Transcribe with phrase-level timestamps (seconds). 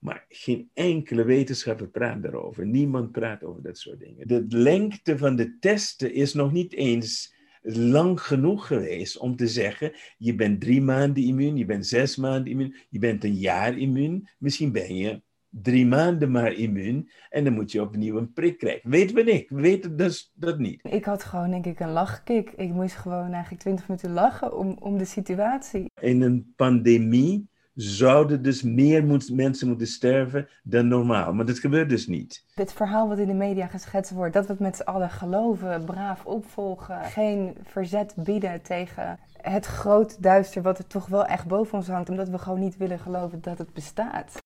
[0.00, 2.66] Maar geen enkele wetenschapper praat daarover.
[2.66, 4.28] Niemand praat over dat soort dingen.
[4.28, 9.92] De lengte van de testen is nog niet eens lang genoeg geweest om te zeggen:
[10.18, 14.28] je bent drie maanden immuun, je bent zes maanden immuun, je bent een jaar immuun.
[14.38, 18.90] Misschien ben je drie maanden maar immuun en dan moet je opnieuw een prik krijgen.
[18.90, 20.80] Weet we niet, we weten dus dat niet.
[20.82, 22.50] Ik had gewoon denk ik een lachkick.
[22.50, 25.90] Ik moest gewoon eigenlijk twintig minuten lachen om, om de situatie.
[26.00, 27.48] In een pandemie
[27.82, 31.32] zouden dus meer mensen moeten sterven dan normaal.
[31.32, 32.44] Maar dat gebeurt dus niet.
[32.54, 35.84] Dit verhaal wat in de media geschetst wordt, dat we het met z'n allen geloven,
[35.84, 41.78] braaf opvolgen, geen verzet bieden tegen het groot duister wat er toch wel echt boven
[41.78, 44.38] ons hangt, omdat we gewoon niet willen geloven dat het bestaat.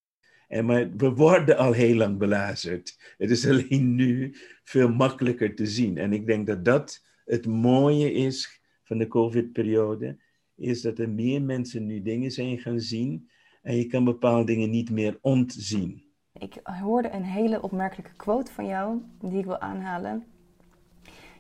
[0.49, 3.15] En maar we worden al heel lang belazerd.
[3.19, 5.99] Het is alleen nu veel makkelijker te zien.
[5.99, 10.23] En ik denk dat dat het mooie is van de COVID-periode
[10.57, 13.29] is dat er meer mensen nu dingen zijn gaan zien
[13.63, 16.03] en je kan bepaalde dingen niet meer ontzien.
[16.33, 20.27] Ik hoorde een hele opmerkelijke quote van jou die ik wil aanhalen.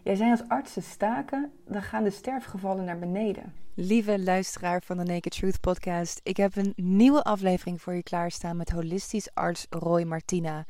[0.04, 3.52] Jij zei als artsen staken, dan gaan de sterfgevallen naar beneden.
[3.74, 8.56] Lieve luisteraar van de Naked Truth podcast, ik heb een nieuwe aflevering voor je klaarstaan
[8.56, 10.64] met holistisch arts Roy Martina.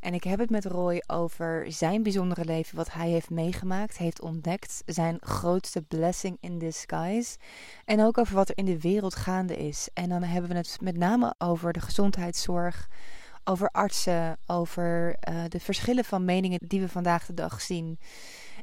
[0.00, 4.20] En ik heb het met Roy over zijn bijzondere leven, wat hij heeft meegemaakt, heeft
[4.20, 7.36] ontdekt, zijn grootste blessing in disguise.
[7.84, 9.88] En ook over wat er in de wereld gaande is.
[9.94, 12.88] En dan hebben we het met name over de gezondheidszorg,
[13.44, 17.98] over artsen, over uh, de verschillen van meningen die we vandaag de dag zien.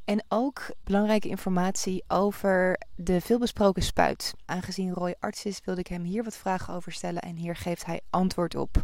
[0.06, 4.34] En ook belangrijke informatie over de veelbesproken spuit.
[4.46, 7.86] Aangezien Roy arts is, wilde ik hem hier wat vragen over stellen en hier geeft
[7.86, 8.84] hij antwoord op.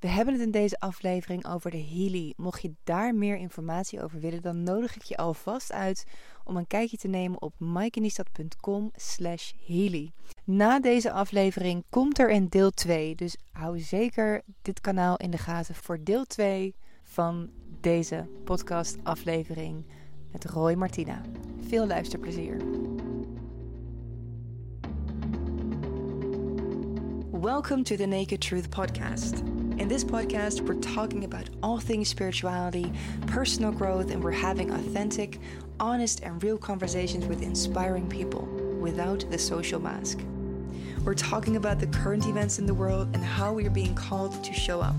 [0.00, 2.32] We hebben het in deze aflevering over de Healy.
[2.36, 6.06] Mocht je daar meer informatie over willen, dan nodig ik je alvast uit
[6.44, 10.12] om een kijkje te nemen op maaikeniestad.com slash Healy.
[10.44, 15.38] Na deze aflevering komt er een deel 2, dus hou zeker dit kanaal in de
[15.38, 19.84] gaten voor deel 2 van deze podcast aflevering
[20.32, 21.22] met Roy Martina.
[21.62, 22.58] Veel luisterplezier.
[27.30, 29.40] Welcome to the Naked Truth podcast.
[29.80, 32.92] In this podcast, we're talking about all things spirituality,
[33.26, 35.40] personal growth, and we're having authentic,
[35.80, 38.44] honest, and real conversations with inspiring people
[38.80, 40.20] without the social mask.
[41.02, 44.44] We're talking about the current events in the world and how we are being called
[44.44, 44.94] to show up.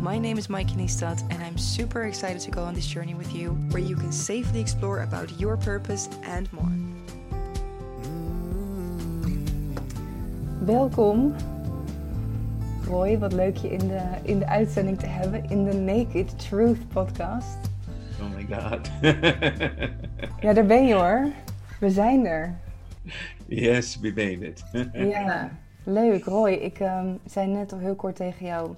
[0.00, 3.34] My name is Mike Niestad, and I'm super excited to go on this journey with
[3.34, 6.72] you, where you can safely explore about your purpose and more.
[10.60, 11.36] Welkom,
[12.86, 13.18] Roy.
[13.18, 17.58] Wat leuk je in de, in de uitzending te hebben in de Naked Truth podcast.
[18.20, 18.90] Oh my god.
[20.44, 21.32] ja, daar ben je hoor.
[21.80, 22.58] We zijn er.
[23.46, 24.64] Yes, we made it.
[25.12, 25.50] ja,
[25.84, 26.24] leuk.
[26.24, 28.74] Roy, ik um, zei net al heel kort tegen jou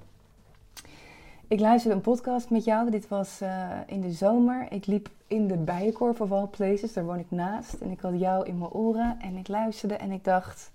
[1.52, 2.90] ik luisterde een podcast met jou.
[2.90, 4.66] Dit was uh, in de zomer.
[4.70, 6.92] Ik liep in de Bijenkorf of all places.
[6.92, 7.74] Daar woon ik naast.
[7.74, 9.20] En ik had jou in mijn oren.
[9.20, 10.72] En ik luisterde en ik dacht...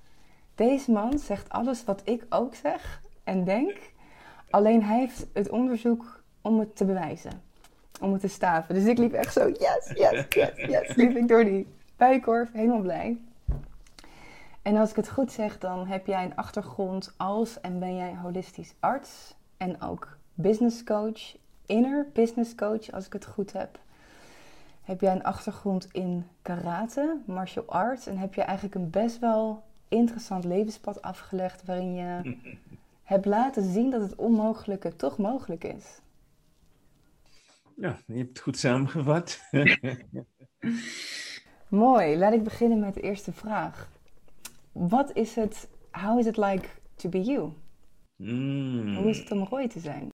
[0.55, 3.77] Deze man zegt alles wat ik ook zeg en denk.
[4.49, 7.41] Alleen hij heeft het onderzoek om het te bewijzen.
[8.01, 8.75] Om het te staven.
[8.75, 9.47] Dus ik liep echt zo...
[9.47, 10.95] Yes, yes, yes, yes.
[10.95, 12.51] Liep ik door die Bijenkorf.
[12.53, 13.17] Helemaal blij.
[14.61, 18.15] En als ik het goed zeg, dan heb jij een achtergrond als en ben jij
[18.21, 19.35] holistisch arts.
[19.57, 23.79] En ook business coach, inner business coach, als ik het goed heb.
[24.83, 29.63] Heb jij een achtergrond in karate, martial arts, en heb je eigenlijk een best wel
[29.87, 32.37] interessant levenspad afgelegd waarin je
[33.03, 35.85] hebt laten zien dat het onmogelijke toch mogelijk is.
[37.75, 39.39] Ja, je hebt het goed samengevat.
[41.67, 43.89] Mooi, laat ik beginnen met de eerste vraag.
[44.71, 47.53] Wat is het, how is it like to be you?
[48.15, 48.95] Mm.
[48.95, 50.09] Hoe is het om Roy te zijn?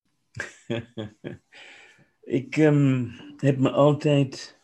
[2.40, 4.60] ik um, heb me altijd,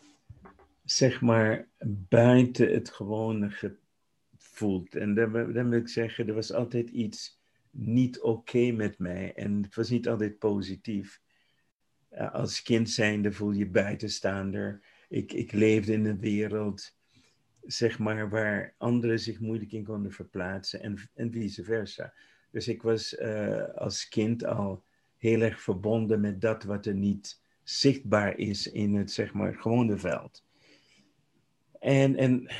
[0.84, 1.68] zeg maar,
[2.10, 4.96] buiten het gewone gevoeld.
[4.96, 7.40] En dan, wil ik zeggen, er was altijd iets
[7.72, 9.34] niet oké met mij.
[9.34, 11.22] En het was niet altijd positief.
[12.32, 14.82] als kind zijnde voel je buitenstaander.
[15.10, 16.96] Ik, ik leefde in een wereld,
[17.62, 22.14] zeg maar, waar anderen zich moeilijk in konden verplaatsen en, en vice versa.
[22.52, 24.84] Dus ik was uh, als kind al
[25.20, 29.98] heel erg verbonden met dat wat er niet zichtbaar is in het zeg maar gewone
[29.98, 30.44] veld.
[31.80, 32.52] En, en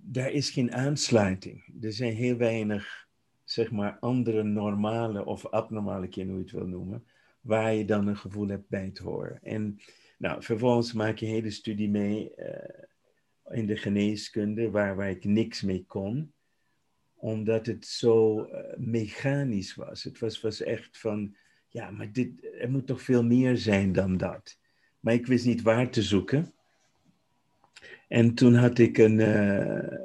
[0.00, 1.64] daar is geen aansluiting.
[1.80, 3.08] Er zijn heel weinig
[3.44, 7.04] zeg maar andere normale of abnormale kinderen, hoe je het wil noemen,
[7.40, 9.38] waar je dan een gevoel hebt bij te horen.
[9.42, 9.80] En
[10.18, 15.24] nou, vervolgens maak je een hele studie mee uh, in de geneeskunde, waar, waar ik
[15.24, 16.34] niks mee kon
[17.16, 20.04] omdat het zo eh, mechanisch was.
[20.04, 21.36] Het was, was echt van,
[21.76, 22.30] ja, maar dit,
[22.60, 24.58] er moet toch veel meer zijn dan dat.
[25.00, 26.52] Maar ik wist niet waar te zoeken.
[28.08, 29.98] En toen had ik een, uh,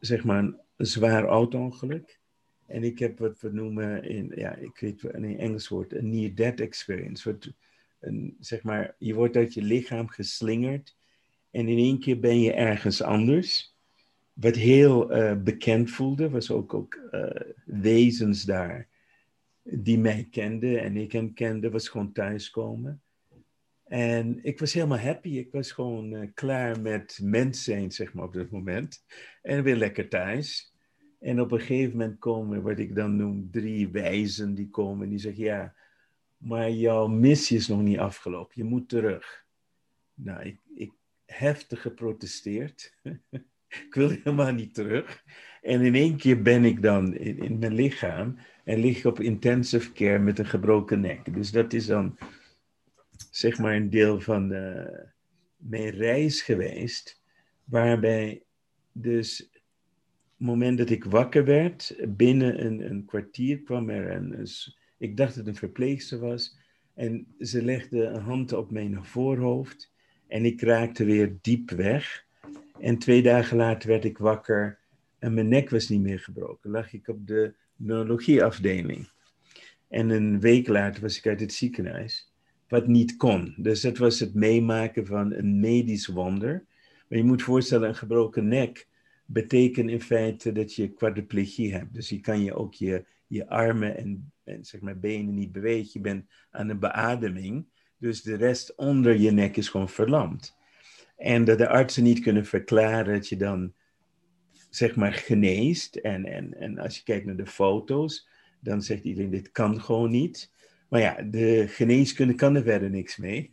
[0.00, 0.42] zeg maar,
[0.76, 2.18] een zwaar auto-ongeluk.
[2.66, 6.60] En ik heb wat we noemen in, ja, ik weet een Engels woord, een near-death
[6.60, 7.32] experience.
[7.32, 7.52] Wat,
[8.00, 10.96] een, zeg maar, je wordt uit je lichaam geslingerd
[11.50, 13.76] en in één keer ben je ergens anders.
[14.32, 17.30] Wat heel uh, bekend voelde, was ook, ook uh,
[17.64, 18.87] wezens daar
[19.70, 23.02] die mij kenden en ik hen kende, was gewoon thuiskomen.
[23.84, 25.28] En ik was helemaal happy.
[25.28, 29.04] Ik was gewoon uh, klaar met mens zijn, zeg maar, op dat moment.
[29.42, 30.74] En weer lekker thuis.
[31.18, 35.02] En op een gegeven moment komen wat ik dan noem drie wijzen die komen.
[35.02, 35.74] En die zeggen, ja,
[36.36, 38.52] maar jouw missie is nog niet afgelopen.
[38.54, 39.46] Je moet terug.
[40.14, 40.92] Nou, ik, ik
[41.24, 42.94] heftig geprotesteerd.
[43.86, 45.24] ik wil helemaal niet terug.
[45.62, 48.38] En in één keer ben ik dan in mijn lichaam
[48.68, 51.34] en lig op intensive care met een gebroken nek.
[51.34, 52.18] Dus dat is dan
[53.30, 54.88] zeg maar een deel van uh,
[55.56, 57.22] mijn reis geweest,
[57.64, 58.42] waarbij
[58.92, 59.62] dus het
[60.36, 64.46] moment dat ik wakker werd, binnen een, een kwartier kwam er een,
[64.98, 66.58] ik dacht dat het een verpleegster was,
[66.94, 69.92] en ze legde een hand op mijn voorhoofd
[70.26, 72.26] en ik raakte weer diep weg.
[72.80, 74.78] En twee dagen later werd ik wakker
[75.18, 76.70] en mijn nek was niet meer gebroken.
[76.70, 79.08] Lag ik op de neurologieafdeling.
[79.88, 82.32] En een week later was ik uit het ziekenhuis,
[82.68, 83.54] wat niet kon.
[83.56, 86.64] Dus dat was het meemaken van een medisch wonder.
[87.08, 88.88] Maar je moet voorstellen, een gebroken nek
[89.26, 91.94] betekent in feite dat je quadriplegie hebt.
[91.94, 95.90] Dus je kan je ook je, je armen en, en zeg maar benen niet bewegen.
[95.92, 97.66] Je bent aan een beademing.
[97.98, 100.56] Dus de rest onder je nek is gewoon verlamd.
[101.16, 103.72] En dat de artsen niet kunnen verklaren dat je dan,
[104.70, 105.96] zeg maar, geneest.
[105.96, 108.28] En, en, en als je kijkt naar de foto's,
[108.60, 110.50] dan zegt iedereen, dit kan gewoon niet.
[110.88, 113.50] Maar ja, de geneeskunde kan er verder niks mee.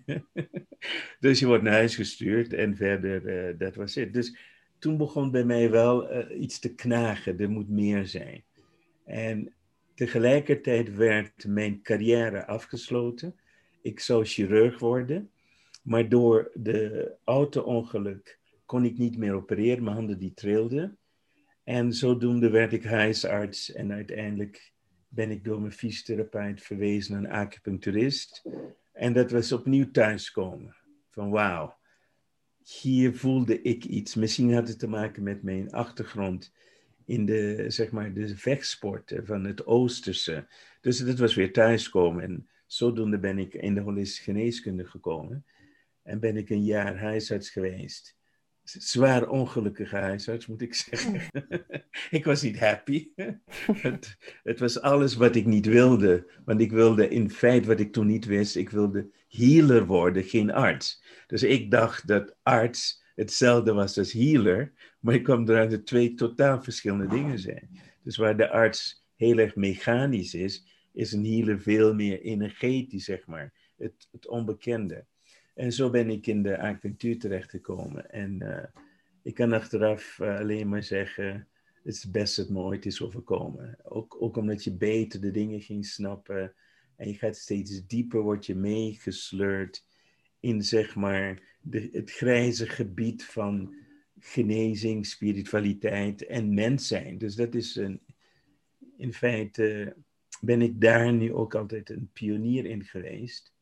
[1.19, 4.13] dus je wordt naar huis gestuurd en verder, uh, dat was het.
[4.13, 4.38] Dus
[4.79, 8.44] toen begon bij mij wel uh, iets te knagen, er moet meer zijn.
[9.06, 9.53] En
[9.95, 13.35] tegelijkertijd werd mijn carrière afgesloten.
[13.81, 15.29] Ik zou chirurg worden,
[15.83, 19.83] maar door de auto-ongeluk kon ik niet meer opereren.
[19.83, 20.97] Mijn handen die trilden.
[21.65, 24.73] En zodoende werd ik huisarts en uiteindelijk
[25.07, 28.44] ben ik door mijn fysiotherapeut verwezen naar een acupuncturist.
[28.91, 30.75] En dat was opnieuw thuiskomen.
[31.09, 31.77] Van wauw,
[32.63, 34.15] hier voelde ik iets.
[34.15, 36.53] Misschien had het te maken met mijn achtergrond
[37.06, 40.47] in de, zeg maar, de vechtsporten van het Oosterse.
[40.81, 42.23] Dus dat was weer thuiskomen.
[42.23, 45.45] En zodoende ben ik in de holistische geneeskunde gekomen.
[46.03, 48.18] En ben ik een jaar huisarts geweest.
[48.65, 51.21] Zwaar ongelukkige huisarts, moet ik zeggen.
[52.17, 53.09] ik was niet happy.
[53.81, 56.31] het, het, was alles wat ik niet wilde.
[56.45, 60.51] Want ik wilde in feite, wat ik toen niet wist, ik wilde healer worden, geen
[60.51, 61.03] arts.
[61.27, 64.73] Dus ik dacht dat arts hetzelfde was als healer.
[65.00, 67.69] Maar ik kwam eruit dat twee totaal verschillende dingen zijn.
[68.03, 73.27] Dus waar de arts heel erg mechanisch is, is een healer veel meer energetisch, zeg
[73.27, 73.53] maar.
[73.77, 75.06] Het, het onbekende.
[75.56, 78.12] En zo ben ik in de acupunctuur terechtgekomen.
[78.12, 78.63] En uh,
[79.24, 81.48] ik kan achteraf uh, alleen maar zeggen,
[81.84, 83.78] het is het beste dat is overkomen.
[83.84, 86.54] Ook, ook omdat je beter de dingen ging snappen.
[86.96, 89.85] En je gaat steeds dieper, word je meegesleurd
[90.40, 93.76] in zeg maar de, het grijze gebied van
[94.19, 97.18] genezing, spiritualiteit en mens zijn.
[97.18, 98.02] Dus dat is een,
[98.97, 99.95] in feite
[100.42, 103.55] ben ik daar nu ook altijd een pionier in geweest.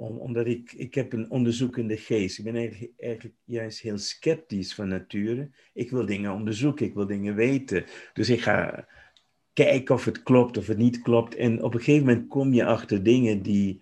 [0.00, 2.38] Om, omdat ik, ik heb een onderzoekende geest.
[2.38, 5.50] Ik ben eigenlijk, eigenlijk juist heel sceptisch van nature.
[5.72, 7.84] Ik wil dingen onderzoeken, ik wil dingen weten.
[8.12, 8.88] Dus ik ga
[9.52, 11.34] kijken of het klopt, of het niet klopt.
[11.34, 13.80] En op een gegeven moment kom je achter dingen die,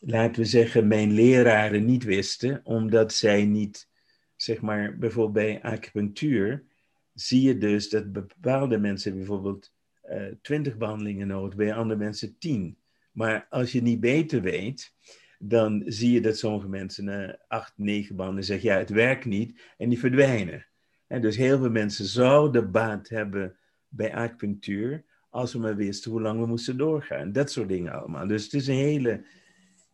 [0.00, 3.88] laten we zeggen, mijn leraren niet wisten, omdat zij niet,
[4.36, 6.64] zeg maar, bijvoorbeeld bij acupunctuur,
[7.12, 9.72] zie je dus dat bepaalde mensen bijvoorbeeld
[10.04, 12.76] uh, eh, 20 behandelingen nodig, bij andere mensen 10.
[13.12, 14.94] Maar als je niet beter weet,
[15.38, 19.24] dan zie je dat sommige mensen na uh, 8, 9 behandelingen zeggen, ja, het werkt
[19.24, 20.66] niet, en die verdwijnen.
[21.06, 23.56] En dus heel veel mensen zouden baat hebben
[23.88, 27.32] bij acupunctuur, als we maar wisten hoe lang we moesten doorgaan.
[27.32, 28.26] Dat soort dingen allemaal.
[28.26, 29.24] Dus het is een hele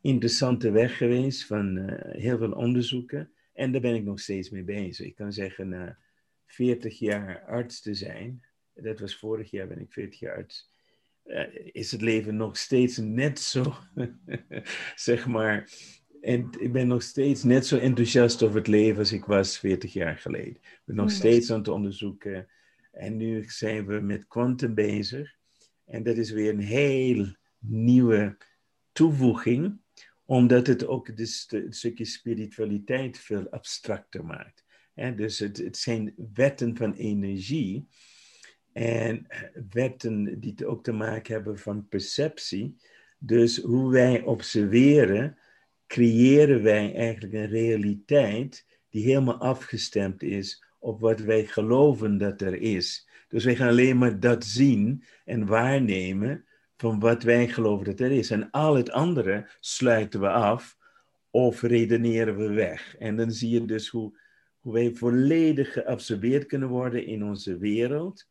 [0.01, 3.31] interessante weg geweest van uh, heel veel onderzoeken.
[3.53, 5.07] En daar ben ik nog steeds mee bezig.
[5.07, 5.99] Ik kan zeggen, na
[6.47, 8.45] 40 jaar arts te zijn,
[8.75, 10.71] dat was vorig jaar, ben ik 40 jaar arts,
[11.73, 13.75] is het leven nog steeds net zo,
[14.95, 15.71] zeg maar.
[16.21, 19.93] En ik ben nog steeds net zo enthousiast over het leven als ik was 40
[19.93, 20.55] jaar geleden.
[20.55, 22.49] Ik ben nog steeds aan het onderzoeken
[22.93, 25.37] En nu zijn we met quantum bezig.
[25.85, 28.37] En dat is weer een heel nieuwe
[28.93, 29.81] toevoeging,
[30.25, 34.65] omdat het ook dus het stukje spiritualiteit veel abstracter maakt.
[35.17, 37.89] dus het, het zijn wetten van energie
[38.81, 39.27] en
[39.71, 42.77] wetten die ook te maken hebben van perceptie.
[43.19, 45.39] Dus hoe wij observeren,
[45.87, 52.55] creëren wij eigenlijk een realiteit die helemaal afgestemd is op wat wij geloven dat er
[52.55, 53.09] is.
[53.29, 56.45] Dus wij gaan alleen maar dat zien en waarnemen
[56.77, 58.31] van wat wij geloven dat er is.
[58.31, 60.77] En al het andere sluiten we af
[61.31, 62.97] of redeneren we weg.
[62.99, 64.19] En dan zie je dus hoe,
[64.61, 68.29] hoe wij volledig geabsorbeerd kunnen worden in onze wereld.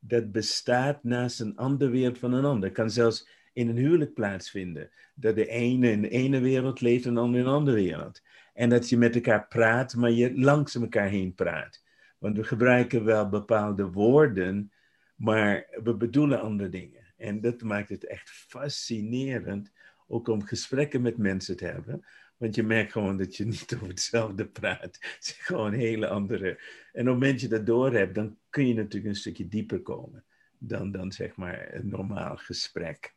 [0.00, 2.72] Dat bestaat naast een andere wereld van een ander.
[2.72, 4.90] Kan zelfs in een huwelijk plaatsvinden.
[5.14, 8.22] Dat de ene in de ene wereld leeft en de andere in een andere wereld.
[8.54, 11.84] En dat je met elkaar praat, maar je langs elkaar heen praat.
[12.18, 14.72] Want we gebruiken wel bepaalde woorden,
[15.16, 17.04] maar we bedoelen andere dingen.
[17.16, 19.72] En dat maakt het echt fascinerend,
[20.06, 22.04] ook om gesprekken met mensen te hebben.
[22.36, 24.98] Want je merkt gewoon dat je niet over hetzelfde praat.
[25.00, 26.48] Het zijn gewoon hele andere.
[26.48, 26.60] En op
[26.92, 30.24] het moment dat je dat door hebt, dan kun je natuurlijk een stukje dieper komen
[30.58, 33.14] dan, dan zeg maar een normaal gesprek.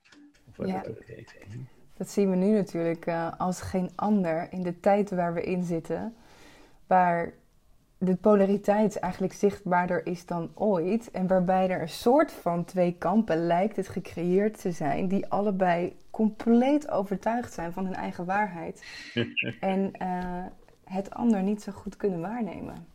[0.57, 0.81] ja.
[0.81, 0.97] dat,
[1.97, 5.63] dat zien we nu natuurlijk uh, als geen ander in de tijd waar we in
[5.63, 6.15] zitten.
[6.87, 7.33] Waar
[7.97, 11.11] de polariteit eigenlijk zichtbaarder is dan ooit.
[11.11, 15.95] En waarbij er een soort van twee kampen lijkt het gecreëerd te zijn, die allebei
[16.11, 18.85] compleet overtuigd zijn van hun eigen waarheid.
[19.59, 20.45] en uh,
[20.83, 22.87] het ander niet zo goed kunnen waarnemen.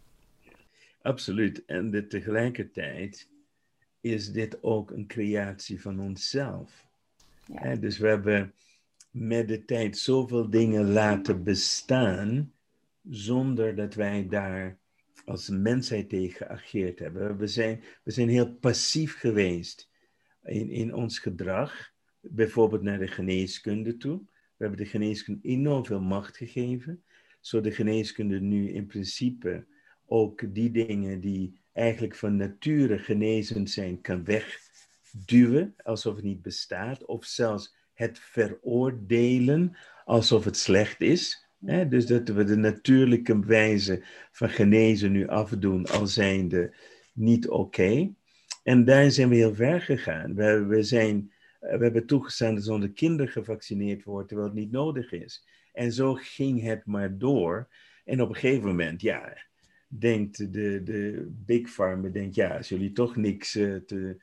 [1.06, 1.64] Absoluut.
[1.64, 3.28] En de, tegelijkertijd
[4.00, 6.86] is dit ook een creatie van onszelf.
[7.46, 7.76] Ja.
[7.76, 8.54] dus we hebben
[9.10, 12.52] met de tijd zoveel dingen laten bestaan
[13.08, 14.78] zonder dat wij daar
[15.24, 17.36] als mensheid tegen geageerd hebben.
[17.36, 19.90] We zijn, we zijn heel passief geweest
[20.44, 24.18] in, in ons gedrag, bijvoorbeeld naar de geneeskunde toe.
[24.56, 27.02] We hebben de geneeskunde enorm veel macht gegeven,
[27.40, 29.66] zodat de geneeskunde nu in principe
[30.06, 37.04] ook die dingen die eigenlijk van nature genezend zijn, kan wegduwen, alsof het niet bestaat,
[37.04, 41.46] of zelfs het veroordelen alsof het slecht is
[41.88, 46.74] dus dat we de natuurlijke wijze van genezen nu afdoen al zijnde
[47.12, 48.14] niet oké.
[48.62, 50.34] En daar zijn we heel ver gegaan.
[50.34, 55.12] We, we, zijn, we hebben toegestaan dat onze kinderen gevaccineerd worden terwijl het niet nodig
[55.12, 55.46] is.
[55.72, 57.68] En zo ging het maar door.
[58.04, 59.36] En op een gegeven moment, ja,
[59.86, 64.16] denkt de, de Big Pharma, denkt ja, als jullie toch niks uh, te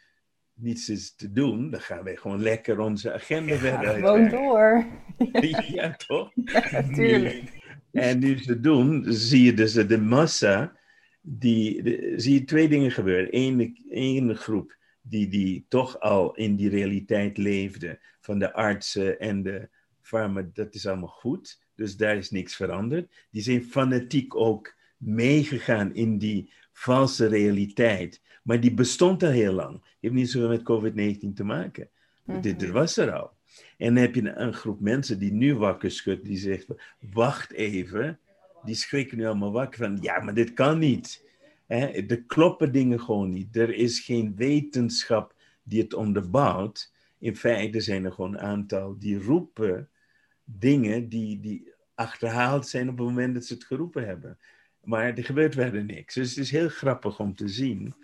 [0.54, 4.86] niets is te doen, dan gaan wij gewoon lekker onze agenda verder Gewoon door.
[5.74, 6.32] ja, toch?
[6.36, 7.62] Ja, natuurlijk.
[7.92, 10.78] En nu ze doen, zie je dus de massa,
[11.22, 13.28] die, de, zie je twee dingen gebeuren.
[13.32, 19.44] Eén, één groep die, die toch al in die realiteit leefde, van de artsen en
[19.44, 19.70] de
[20.02, 21.62] farma, dat is allemaal goed.
[21.76, 23.12] Dus daar is niks veranderd.
[23.32, 24.76] Die zijn fanatiek ook
[25.06, 28.22] meegegaan in die valse realiteit.
[28.44, 29.82] Maar die bestond al heel lang.
[30.00, 31.90] Heeft niet zoveel met COVID-19 te maken.
[32.26, 33.32] Mm Dit, was er al.
[33.78, 36.68] En dan heb je een, groep mensen die nu wakker schudt, die zegt:
[37.12, 38.20] Wacht even.
[38.64, 41.26] Die schrikken nu allemaal wakker van: Ja, maar dit kan niet.
[41.68, 43.56] He, er kloppen dingen gewoon niet.
[43.56, 46.94] Er is geen wetenschap die het onderbouwt.
[47.20, 49.90] In feite zijn er gewoon een aantal die roepen
[50.44, 54.38] dingen die, die achterhaald zijn op het moment dat ze het geroepen hebben.
[54.84, 56.14] Maar er gebeurt verder niks.
[56.14, 57.96] Dus het is heel grappig om te zien.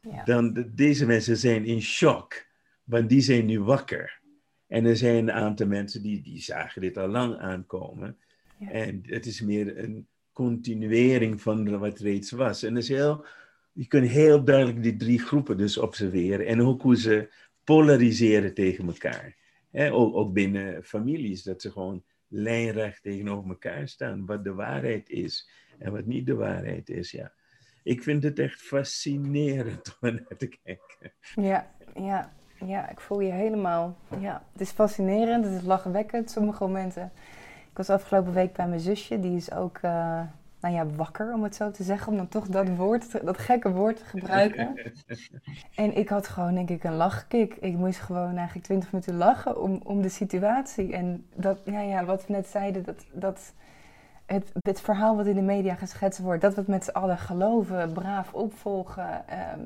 [0.00, 0.24] Ja.
[0.24, 2.46] Dan, deze mensen zijn in shock,
[2.84, 4.20] want die zijn nu wakker.
[4.66, 8.18] En er zijn een aantal mensen die, die zagen dit al lang aankomen.
[8.58, 8.70] Ja.
[8.70, 12.62] En het is meer een continuering van wat reeds was.
[12.62, 13.26] En is heel,
[13.72, 16.46] je kunt heel duidelijk die drie groepen dus observeren.
[16.46, 17.32] En ook hoe ze
[17.64, 19.36] polariseren tegen elkaar.
[19.72, 24.26] ook, ook binnen families, dat ze gewoon lijnrecht tegenover elkaar staan.
[24.26, 27.32] Wat de waarheid is en wat niet de waarheid is, ja.
[27.82, 31.12] Ik vind het echt fascinerend om naar te kijken.
[31.34, 32.32] Ja, ja,
[32.64, 33.96] ja, ik voel je helemaal.
[34.18, 37.12] Ja, het is fascinerend, het is lachwekkend sommige momenten.
[37.70, 40.20] Ik was afgelopen week bij mijn zusje, die is ook, uh,
[40.60, 43.70] nou ja, wakker om het zo te zeggen, om dan toch dat woord, dat gekke
[43.70, 44.74] woord te gebruiken.
[45.74, 47.54] en ik had gewoon, denk ik, een lachkick.
[47.54, 50.92] Ik moest gewoon eigenlijk twintig minuten lachen om, om de situatie.
[50.92, 53.52] En dat, ja, ja, wat we net zeiden, dat, dat
[54.26, 57.18] het, het verhaal wat in de media geschetst wordt, dat we het met z'n allen
[57.18, 59.60] geloven, braaf opvolgen, ehm,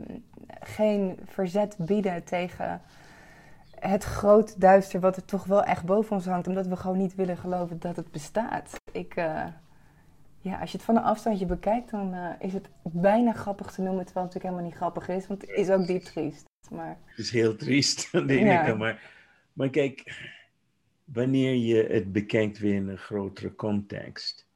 [0.60, 2.80] geen verzet bieden tegen
[3.80, 7.14] het groot duister wat er toch wel echt boven ons hangt, omdat we gewoon niet
[7.14, 8.80] willen geloven dat het bestaat.
[8.92, 9.46] Ik, uh,
[10.42, 13.82] Ja, als je het van een afstandje bekijkt, dan uh, is het bijna grappig te
[13.82, 16.44] noemen, terwijl het natuurlijk helemaal niet grappig is, want het is ook diep triest.
[16.70, 16.98] Maar...
[17.04, 18.64] Het is heel triest aan de ene ja.
[18.64, 19.02] kant, maar,
[19.52, 20.22] maar kijk,
[21.04, 24.49] wanneer je het bekijkt weer in een grotere context,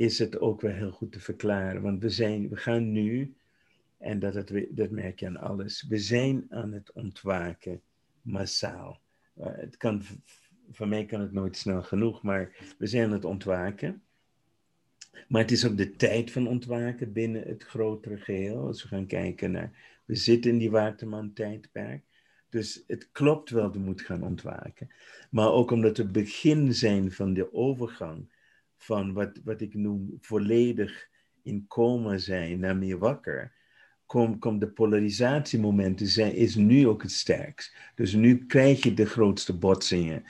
[0.00, 1.82] is het ook wel heel goed te verklaren.
[1.82, 3.34] Want we, zijn, we gaan nu,
[3.98, 7.80] en dat, het, dat merk je aan alles, we zijn aan het ontwaken
[8.22, 9.00] massaal.
[9.38, 10.02] Uh, het kan,
[10.78, 14.02] mij kan het nooit snel genoeg, maar we zijn aan het ontwaken.
[15.28, 18.66] Maar het is ook de tijd van ontwaken binnen het grotere geheel.
[18.66, 22.02] Als we gaan kijken naar, we zitten in die Waterman-tijdperk.
[22.48, 24.90] Dus het klopt wel, we moeten gaan ontwaken.
[25.30, 28.28] Maar ook omdat we begin zijn van de overgang
[28.82, 31.08] van wat, wat ik noem volledig
[31.42, 33.52] in coma zijn naar meer wakker,
[34.06, 37.74] komt kom de polarisatiemomenten zijn, is nu ook het sterkst.
[37.94, 40.24] Dus nu krijg je de grootste botsingen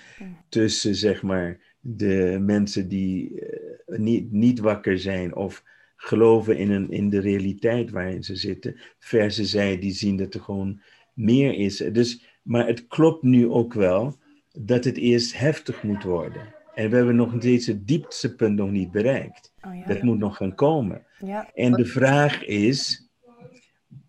[0.48, 5.64] tussen zeg maar de mensen die uh, niet, niet wakker zijn of
[5.96, 10.40] geloven in, een, in de realiteit waarin ze zitten, versus zij die zien dat er
[10.40, 10.80] gewoon
[11.14, 11.76] meer is.
[11.76, 14.18] Dus, maar het klopt nu ook wel
[14.52, 16.54] dat het eerst heftig moet worden.
[16.80, 19.52] En we hebben nog steeds het dieptepunt nog niet bereikt.
[19.62, 19.86] Oh ja.
[19.86, 21.06] Dat moet nog gaan komen.
[21.24, 21.50] Ja.
[21.54, 23.08] En de vraag is,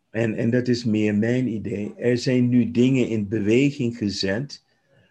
[0.09, 4.63] en, en dat is meer mijn idee, er zijn nu dingen in beweging gezet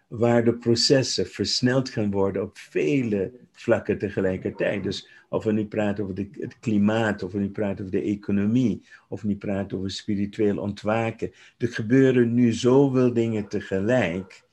[0.07, 4.83] waar de processen versneld gaan worden op vele vlakken tegelijkertijd.
[4.83, 8.07] Dus of we nu praten over de, het klimaat, of we nu praten over de
[8.07, 11.31] economie, of we nu praten over spiritueel ontwaken.
[11.57, 14.43] Er gebeuren nu zoveel dingen tegelijk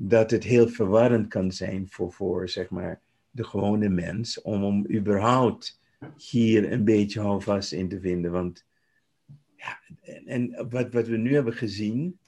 [0.00, 3.00] dat het heel verwarrend kan zijn voor, voor zeg maar,
[3.30, 5.80] de gewone mens om, om überhaupt
[6.16, 8.32] hier een beetje houvast in te vinden.
[8.32, 8.64] Want
[9.56, 12.18] ja, en, en wat, wat we nu hebben gezien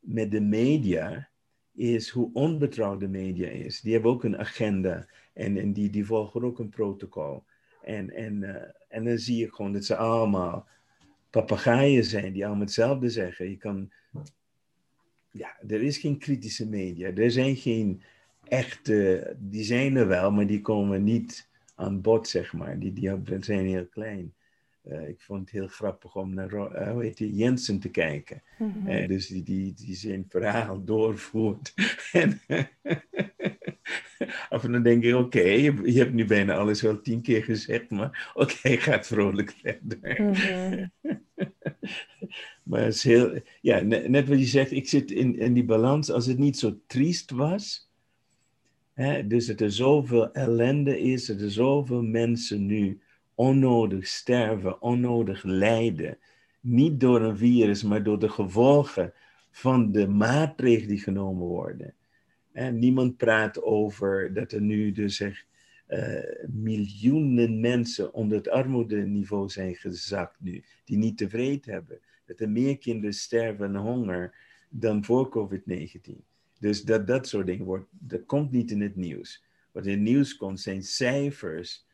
[0.00, 1.28] met de media,
[1.74, 3.80] is hoe onbetrouwd de media is.
[3.80, 7.44] Die hebben ook een agenda en, en die, die volgen ook een protocol.
[7.82, 8.56] En, en, uh,
[8.88, 10.66] en dan zie je gewoon dat ze allemaal
[11.30, 13.50] papegaaien zijn die allemaal hetzelfde zeggen.
[13.50, 13.90] Je kan
[15.30, 17.12] ja, er is geen kritische media.
[17.14, 18.02] Er zijn geen
[18.44, 22.78] echte, die zijn er wel, maar die komen niet aan bod, zeg maar.
[22.78, 24.34] Die, die zijn heel klein.
[24.84, 28.42] Uh, ik vond het heel grappig om naar uh, hoe heet die, Jensen te kijken.
[28.58, 28.88] Mm -hmm.
[28.88, 31.74] uh, dus die, die, die zijn verhaal doorvoert.
[32.12, 32.40] en
[34.48, 37.22] af en toe denk ik, oké, okay, je, je, hebt nu bijna alles wel tien
[37.22, 40.22] keer gezegd, maar oké, okay, gaat vrolijk verder.
[40.22, 41.26] Mm -hmm.
[42.68, 46.10] Maar het is heel, ja, net, wat je zegt, ik zit in, in die balans,
[46.10, 47.90] als het niet zo triest was,
[48.92, 53.00] hè, dus dat er zoveel ellende is, dat er zoveel mensen nu
[53.34, 56.18] onnodig sterven, onnodig lijden,
[56.60, 59.12] niet door een virus, maar door de gevolgen
[59.50, 61.94] van de maatregelen die genomen worden.
[62.52, 65.46] En niemand praat over dat er nu dus zeg,
[65.88, 72.00] uh, miljoenen mensen onder het armoedeniveau zijn gezakt nu, die niet tevreden hebben.
[72.28, 74.34] Dat er meer kinderen sterven aan honger
[74.68, 76.12] dan voor COVID-19.
[76.58, 79.44] Dus dat dat soort dingen wordt, dat komt niet in het nieuws.
[79.72, 81.86] Wat in het nieuws komt zijn cijfers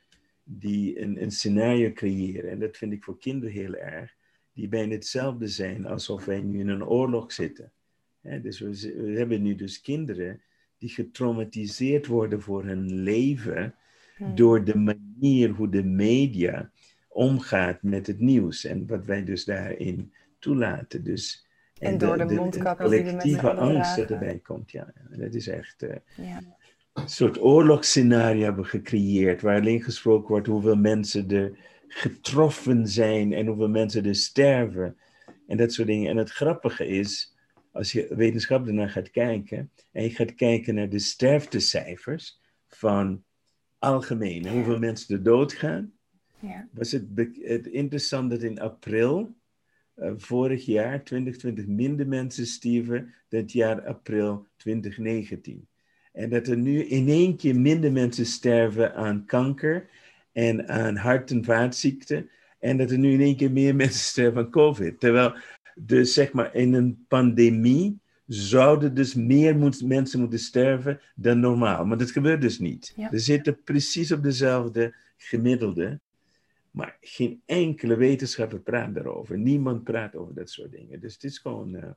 [0.44, 2.50] die een, een scenario creëren.
[2.50, 4.16] En dat vind ik voor kinderen heel erg.
[4.52, 7.72] Die bijna hetzelfde zijn alsof wij nu in een oorlog zitten.
[8.20, 8.68] dus we,
[9.02, 10.42] we hebben nu dus kinderen
[10.78, 13.74] die getraumatiseerd worden voor hun leven
[14.16, 14.34] Hmm.
[14.34, 16.70] door de manier hoe de media
[17.08, 20.12] omgaat met het nieuws en wat wij dus daarin
[20.44, 21.04] toelaten.
[21.04, 21.46] Dus,
[21.78, 24.92] en, en door de, de, mondkapjes de collectieve angst dat erbij komt, ja.
[25.10, 26.40] Dat is echt uh, ja.
[26.92, 33.46] een soort oorlogsscenario hebben gecreëerd, waar alleen gesproken wordt hoeveel mensen er getroffen zijn en
[33.46, 34.96] hoeveel mensen er sterven
[35.46, 36.10] en dat soort dingen.
[36.10, 37.36] En het grappige is,
[37.72, 43.24] als je wetenschappelijk naar gaat kijken en je gaat kijken naar de sterftecijfers van
[43.78, 45.92] algemeen, hoeveel mensen er doodgaan.
[46.38, 46.68] Ja.
[46.72, 47.04] Was het,
[47.42, 49.34] het interessant dat in april
[49.96, 55.66] uh, vorig jaar, 2020, minder mensen stierven dan het jaar april 2019.
[56.12, 59.88] En dat er nu in één keer minder mensen sterven aan kanker
[60.32, 62.30] en aan hart- en vaatziekten.
[62.58, 65.00] En dat er nu in één keer meer mensen sterven aan COVID.
[65.00, 65.34] Terwijl,
[65.74, 71.84] dus zeg maar, in een pandemie zouden dus meer moet, mensen moeten sterven dan normaal.
[71.84, 72.92] Maar dat gebeurt dus niet.
[72.96, 73.10] Ja.
[73.10, 76.00] We zitten precies op dezelfde gemiddelde.
[76.74, 79.38] Maar geen enkele wetenschapper praat daarover.
[79.38, 81.00] Niemand praat over dat soort dingen.
[81.00, 81.90] Dus het is gewoon, uh,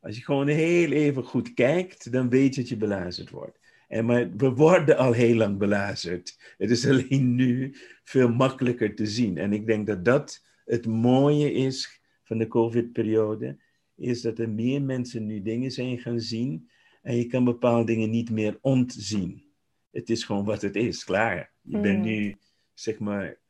[0.00, 3.58] als je gewoon heel even goed kijkt, dan weet je dat je belazerd wordt.
[3.88, 6.54] En maar we worden al heel lang belazerd.
[6.58, 9.38] Het is alleen nu veel makkelijker te zien.
[9.38, 13.58] En ik denk dat dat het mooie is van de COVID-periode
[13.96, 16.70] is dat er meer mensen nu dingen zijn gaan zien
[17.02, 19.44] en je kan bepaalde dingen niet meer ontzien.
[19.90, 21.52] Het is gewoon wat het is, klaar.
[21.60, 22.04] Je bent mm.
[22.04, 22.36] nu
[22.74, 23.40] zeg maar,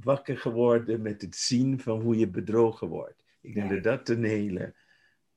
[0.00, 3.24] wakker geworden met het zien van hoe je bedrogen wordt.
[3.40, 4.74] Ik denk dat dat een hele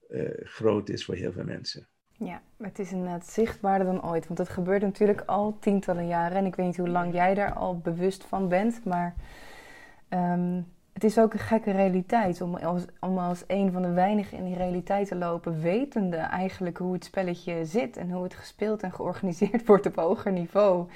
[0.09, 1.87] uh, groot is voor heel veel mensen.
[2.17, 4.27] Ja, het is inderdaad zichtbaarder dan ooit.
[4.27, 6.37] Want het gebeurt natuurlijk al tientallen jaren.
[6.37, 8.85] En ik weet niet hoe lang jij daar al bewust van bent.
[8.85, 9.15] Maar
[10.09, 10.61] ehm,
[10.93, 14.45] het is ook een gekke realiteit om als, om als een van de weinigen in
[14.45, 18.91] die realiteit te lopen, wetende eigenlijk hoe het spelletje zit en hoe het gespeeld en
[18.91, 20.89] georganiseerd wordt op hoger niveau.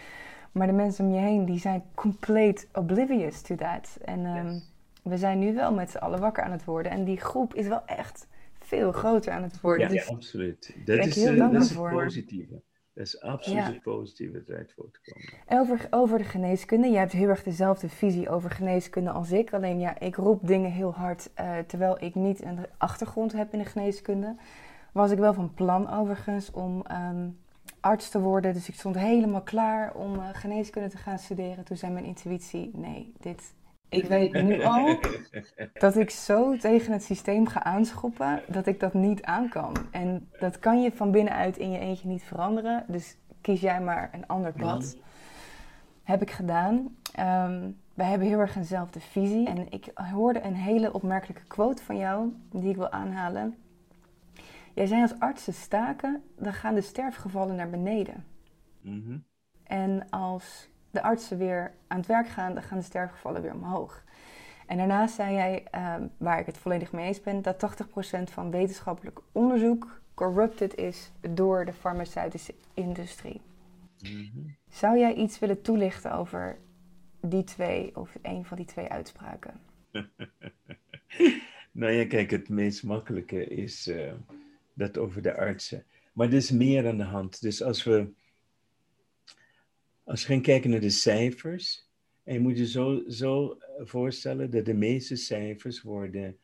[0.51, 3.97] Maar de mensen om je heen, die zijn compleet oblivious to that.
[4.01, 4.61] En um,
[5.03, 6.91] we zijn nu wel met z'n allen wakker aan het worden.
[6.91, 8.27] En die groep is wel echt
[8.59, 9.87] veel groter aan het worden.
[9.87, 10.75] Ja, dus absoluut.
[10.85, 12.61] Dat is, heel uh, dat is het positieve.
[12.93, 13.71] Dat is absoluut ja.
[13.71, 15.33] het positieve eruit voortkomen.
[15.47, 16.89] Over, over de geneeskunde.
[16.89, 19.53] Jij hebt heel erg dezelfde visie over geneeskunde als ik.
[19.53, 23.59] Alleen ja, ik roep dingen heel hard uh, terwijl ik niet een achtergrond heb in
[23.59, 24.35] de geneeskunde.
[24.91, 27.37] Was ik wel van plan overigens om um,
[27.79, 28.53] arts te worden.
[28.53, 31.63] Dus ik stond helemaal klaar om uh, geneeskunde te gaan studeren.
[31.63, 33.53] Toen zei mijn intuïtie: nee, dit
[33.89, 34.99] ik weet nu al
[35.73, 39.75] dat ik zo tegen het systeem ga aanschoppen dat ik dat niet aan kan.
[39.91, 42.85] En dat kan je van binnenuit in je eentje niet veranderen.
[42.87, 44.97] Dus kies jij maar een ander pad.
[46.03, 46.75] Heb ik gedaan.
[47.19, 49.47] Um, wij hebben heel erg eenzelfde visie.
[49.47, 53.55] En ik hoorde een hele opmerkelijke quote van jou, die ik wil aanhalen.
[54.73, 58.25] Jij zei als artsen staken, dan gaan de sterfgevallen naar beneden.
[58.81, 59.23] Mm
[59.63, 64.03] En als de artsen weer aan het werk gaan, dan gaan de sterfgevallen weer omhoog.
[64.67, 68.51] En daarnaast zei jij, ehm, waar ik het volledig mee eens ben, dat 80% van
[68.51, 73.41] wetenschappelijk onderzoek corrupted is door de farmaceutische industrie.
[73.99, 74.39] Mhm.
[74.69, 76.57] Zou jij iets willen toelichten over
[77.21, 79.59] die twee, of een van die twee uitspraken?
[81.71, 84.11] nou ja, kijk, het meest makkelijke is uh,
[84.79, 85.85] dat over de artsen.
[86.13, 87.41] Maar er is meer aan de hand.
[87.41, 88.09] Dus als we
[90.03, 91.87] als je gaat kijken naar de cijfers,
[92.23, 96.37] en je moet je zo, zo voorstellen dat de meeste cijfers worden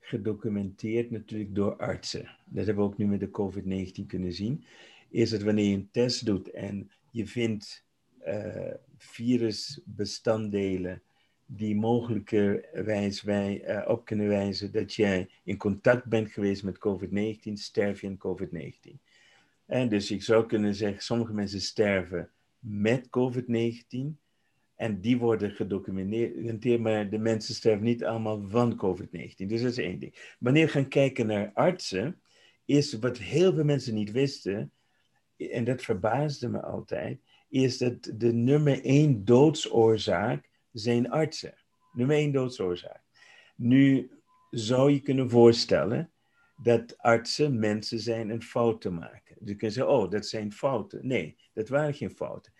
[0.00, 2.36] gedocumenteerd natuurlijk door artsen.
[2.44, 4.64] Dat hebben we ook nu met de COVID-19 kunnen zien.
[5.10, 7.84] Is dat wanneer je een test doet en je vindt
[8.26, 11.02] uh, virusbestanddelen
[11.56, 17.52] die mogelijkerwijs wij uh, op kunnen wijzen dat jij in contact bent geweest met COVID-19,
[17.52, 19.00] sterf je in COVID-19.
[19.66, 24.20] En dus ik zou kunnen zeggen, sommige mensen sterven met COVID-19.
[24.74, 29.46] En die worden gedocumenteerd, maar de mensen sterven niet allemaal van COVID-19.
[29.46, 30.34] Dus dat is één ding.
[30.38, 32.20] Wanneer we gaan kijken naar artsen,
[32.64, 34.72] is wat heel veel mensen niet wisten,
[35.36, 41.54] en dat verbaasde me altijd, is dat de nummer één doodsoorzaak zijn artsen.
[41.92, 43.02] Nummer één doodsoorzaak.
[43.56, 44.10] Nu
[44.50, 46.10] zou je kunnen voorstellen
[46.56, 49.36] dat artsen mensen zijn en fouten maken.
[49.38, 51.06] Dus je kunt zeggen, oh, dat zijn fouten.
[51.06, 52.52] Nee, dat waren geen fouten.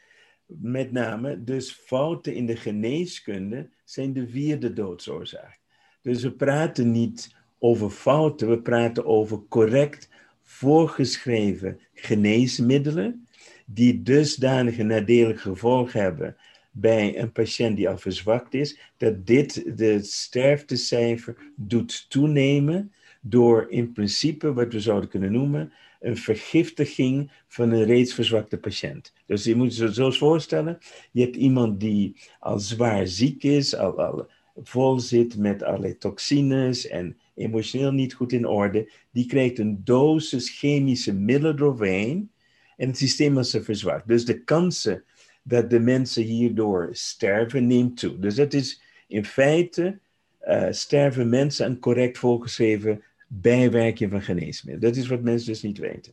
[0.46, 5.60] Met name, dus fouten in de geneeskunde zijn de vierde doodsoorzaak.
[6.02, 10.08] Dus we praten niet over fouten, we praten over correct
[10.42, 13.28] voorgeschreven geneesmiddelen,
[13.66, 16.36] die dusdanige nadelige gevolgen hebben
[16.72, 23.92] bij een patiënt die al verzwakt is, dat dit de sterftecijfer doet toenemen door in
[23.92, 29.12] principe wat we zouden kunnen noemen een vergiftiging van een reeds verzwakte patiënt.
[29.26, 30.78] Dus je moet je zo voorstellen,
[31.12, 36.86] je hebt iemand die al zwaar ziek is, al, al vol zit met allerlei toxines
[36.86, 42.30] en emotioneel niet goed in orde, die krijgt een dosis chemische middelen eroverheen
[42.76, 44.08] en het systeem is er verzwakt.
[44.08, 45.04] Dus de kansen
[45.42, 48.18] dat de mensen hierdoor sterven neemt toe.
[48.18, 49.98] Dus dat is in feite
[50.44, 54.92] uh, sterven mensen aan correct voorgeschreven bijwerking van geneesmiddelen.
[54.92, 56.12] Dat is wat mensen dus niet weten.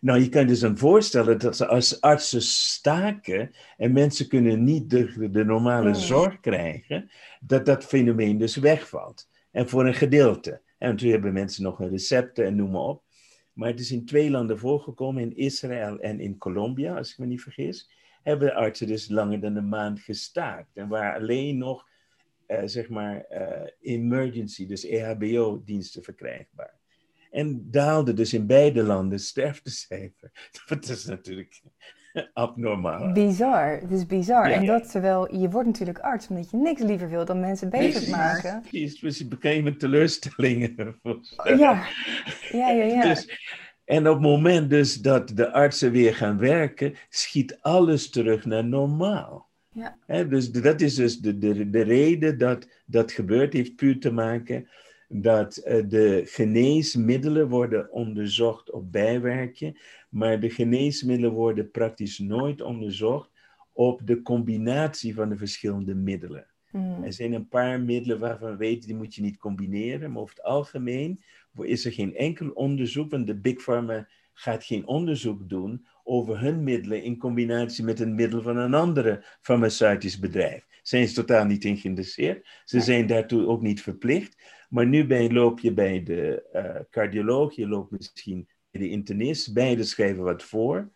[0.00, 4.64] Nou, je kan je dus dan voorstellen dat ze als artsen staken en mensen kunnen
[4.64, 9.28] niet de, de normale zorg krijgen, dat dat fenomeen dus wegvalt.
[9.50, 10.60] En voor een gedeelte.
[10.78, 13.02] En toen hebben mensen nog een recepten en noem maar op.
[13.52, 17.26] Maar het is in twee landen voorgekomen, in Israël en in Colombia, als ik me
[17.26, 17.90] niet vergis,
[18.22, 20.76] hebben de artsen dus langer dan een maand gestaakt.
[20.76, 21.90] En waar alleen nog
[22.48, 26.74] uh, zeg maar, uh, emergency, dus EHBO-diensten verkrijgbaar.
[27.30, 30.30] En daalde dus in beide landen sterftecijfer.
[30.68, 31.62] Dat is natuurlijk
[32.32, 33.12] abnormaal.
[33.12, 34.50] Bizar, het is bizar.
[34.50, 38.10] En dat terwijl je wordt natuurlijk arts, omdat je niks liever wil dan mensen beter
[38.10, 38.60] maken.
[38.60, 39.28] Precies, precies.
[39.28, 41.00] bekende teleurstellingen.
[41.44, 41.86] Ja,
[42.50, 42.84] ja, ja.
[42.84, 43.02] ja.
[43.02, 43.28] Dus,
[43.92, 48.64] en op het moment dus dat de artsen weer gaan werken, schiet alles terug naar
[48.64, 49.50] normaal.
[49.72, 50.24] Ja.
[50.24, 54.68] dus dat is dus de, de, de reden dat dat gebeurt, heeft puur te maken
[55.08, 59.78] dat uh, de geneesmiddelen worden onderzocht op bijwerken,
[60.08, 63.30] maar de geneesmiddelen worden praktisch nooit onderzocht
[63.72, 66.46] op de combinatie van de verschillende middelen.
[66.70, 67.02] Mhm.
[67.02, 70.12] Er zijn een paar middelen waarvan we weten, die moet je niet combineren.
[70.12, 71.22] Maar over het algemeen
[71.60, 76.64] is er geen enkel onderzoek, want de Big Pharma gaat geen onderzoek doen over hun
[76.64, 80.66] middelen in combinatie met een middel van een andere farmaceutisch bedrijf.
[80.82, 82.48] Zijn ze totaal niet in geïnteresseerd.
[82.64, 84.36] Ze zijn daartoe ook niet verplicht.
[84.68, 89.52] Maar nu ben, loop je bij de eh, cardioloog, je loopt misschien bij de internist,
[89.52, 90.92] beide schrijven wat voor.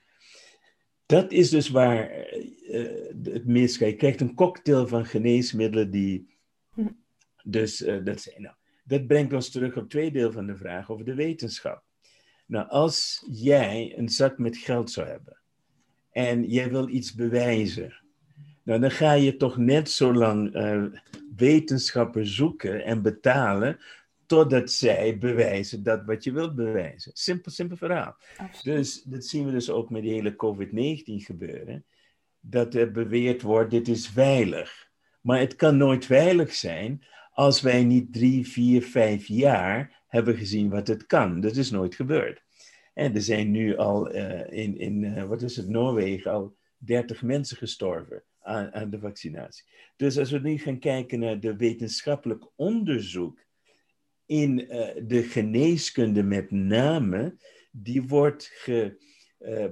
[1.07, 3.89] Dat is dus waar eh, eh, het misgaat.
[3.89, 6.39] Je krijgt een cocktail van geneesmiddelen die.
[6.75, 6.89] Hm.
[7.45, 8.43] Dus dat zijn.
[8.43, 8.55] Nou,
[8.87, 11.83] dat brengt ons terug op het tweede deel van de vraag over de wetenschap.
[12.47, 15.39] Nou, als jij een zak met geld zou hebben
[16.11, 17.95] en jij wil iets bewijzen,
[18.63, 20.85] nou, dan ga je toch net zo lang eh,
[21.37, 23.79] wetenschappers zoeken en betalen
[24.27, 27.11] totdat zij bewijzen dat wat je wilt bewijzen.
[27.15, 28.17] Simpel, simpel verhaal.
[28.37, 28.77] Absoluut.
[28.77, 31.85] Dus dat zien we dus ook met die hele COVID-19 gebeuren.
[32.41, 34.89] Dat er beweerd wordt, dit is veilig.
[35.21, 37.03] Maar het kan nooit veilig zijn
[37.37, 41.41] als wij niet drie, vier, vijf jaar hebben gezien wat het kan.
[41.41, 42.43] Dat is nooit gebeurd.
[42.95, 47.23] En er zijn nu al eh, in, in eh, wat is het, Noorwegen al 30
[47.23, 49.65] mensen gestorven aan, aan de vaccinatie.
[49.97, 53.45] Dus als we nu gaan kijken naar de wetenschappelijk onderzoek
[54.27, 57.37] in eh, de geneeskunde met name,
[57.71, 58.69] die wordt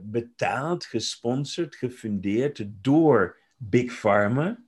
[0.03, 4.63] betaald, gesponsord, gefundeerd door Big Pharma.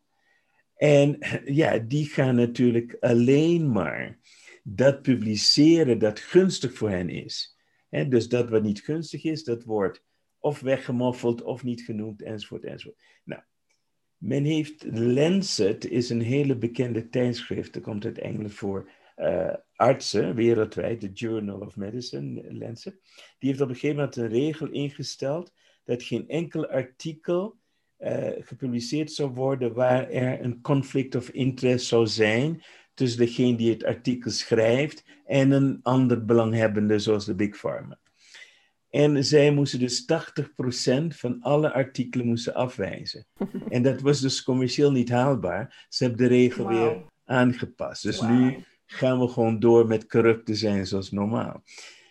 [0.76, 4.18] En ja, die gaan natuurlijk alleen maar
[4.62, 7.56] dat publiceren dat gunstig voor hen is.
[7.88, 10.04] Hè, dus dat wat niet gunstig is, dat wordt
[10.38, 13.02] of weggemoffeld of niet genoemd, enzovoort, enzovoort.
[13.24, 13.42] Nou,
[14.16, 20.34] men heeft Lancet, is een hele bekende tijdschrift, dat komt uit Engeland voor eh, artsen
[20.34, 23.00] wereldwijd, de Journal of Medicine, Lancet.
[23.38, 25.52] Die heeft op een gegeven moment een regel ingesteld
[25.84, 27.58] dat geen enkel artikel
[27.96, 32.62] eh, gepubliceerd zou worden waar er een conflict of interest zou zijn
[32.94, 37.98] tussen degene die het artikel schrijft en een ander belanghebbende zoals de Big Pharma.
[38.90, 43.26] En zij moesten dus 80% van alle artikelen moesten afwijzen.
[43.68, 45.86] En dat was dus commerciëel niet haalbaar.
[45.88, 48.02] Ze hebben de regel weer aangepast.
[48.02, 51.62] Dus nu gaan we gewoon door met corrupt te zijn zoals normaal.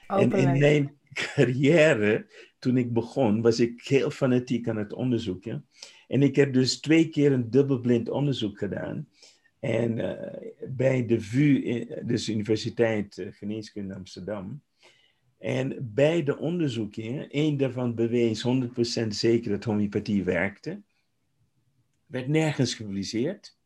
[0.08, 2.28] En in mijn carrière,
[2.66, 5.66] toen ik begon, was ik heel fanatiek aan het onderzoeken.
[6.08, 9.08] En ik heb dus twee keer een dubbelblind onderzoek gedaan.
[9.60, 14.62] En eh, bij de VU, eh, dus Universiteit eh, Geneeskunde Amsterdam.
[15.38, 20.82] En beide onderzoeken, één daarvan bewees 100% zeker dat homeopathie werkte.
[22.06, 23.58] Werd nergens gepubliceerd.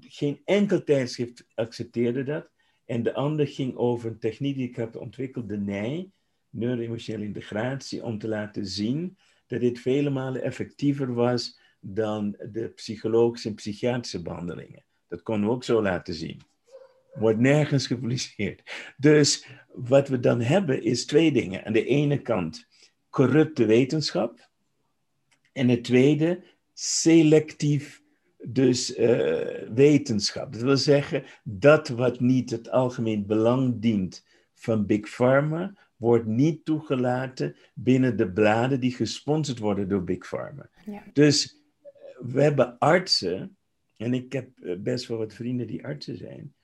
[0.00, 2.50] Geen enkel tijdschrift accepteerde dat.
[2.84, 6.10] En de ander ging over een techniek die ik had ontwikkeld, de NEI,
[6.52, 13.48] neuroemotionele integratie, om te laten zien dat dit vele malen effectiever was dan de psychologische
[13.48, 14.84] en psychiatrische behandelingen.
[15.08, 16.40] Dat konden we ook zo laten zien.
[17.14, 18.70] Wordt nergens gepubliceerd.
[18.96, 21.64] Dus wat we dan hebben is twee dingen.
[21.64, 22.66] Aan de ene kant
[23.10, 24.50] corrupte wetenschap.
[25.52, 28.02] En het tweede, selectief
[28.44, 30.52] dus eh, wetenschap.
[30.52, 36.64] Dat wil zeggen, dat wat niet het algemeen belang dient van Big Pharma, wordt niet
[36.64, 40.70] toegelaten binnen de bladen die gesponsord worden door Big Pharma.
[40.84, 41.02] Ja.
[41.12, 41.60] Dus
[42.18, 43.56] we hebben artsen,
[43.96, 46.54] en ik heb eh, best wel wat vrienden die artsen zijn,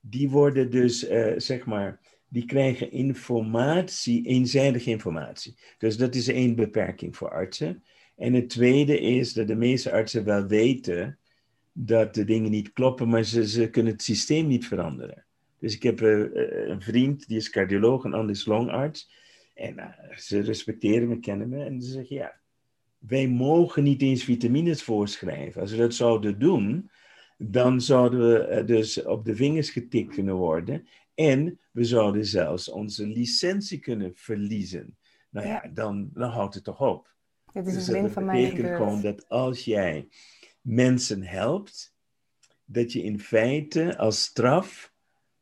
[0.00, 5.56] die worden dus, eh, zeg maar, die krijgen informatie, eenzijdige informatie.
[5.78, 7.84] Dus dat is één beperking voor artsen.
[8.16, 11.18] En het tweede is dat de meeste artsen wel weten
[11.72, 15.23] dat de dingen niet kloppen, maar ze, ze kunnen het systeem niet veranderen.
[15.64, 19.10] Dus ik heb eh, eh, een vriend, die is cardioloog, een ander is longarts.
[19.54, 21.64] En eh, ze respecteren me, kennen me.
[21.64, 22.40] En ze zeggen, ja,
[22.98, 25.60] wij mogen niet eens vitamines voorschrijven.
[25.60, 26.90] Als we dat zouden doen,
[27.38, 30.86] dan zouden we dus op de vingers getikt kunnen worden.
[31.14, 34.96] En we zouden zelfs onze licentie kunnen verliezen.
[35.30, 37.14] Nou ja, dan, dan houdt het toch op.
[37.52, 40.08] Dit is Dus een dat van mij betekent gewoon dat als jij
[40.60, 41.96] mensen helpt,
[42.64, 44.92] dat je in feite als straf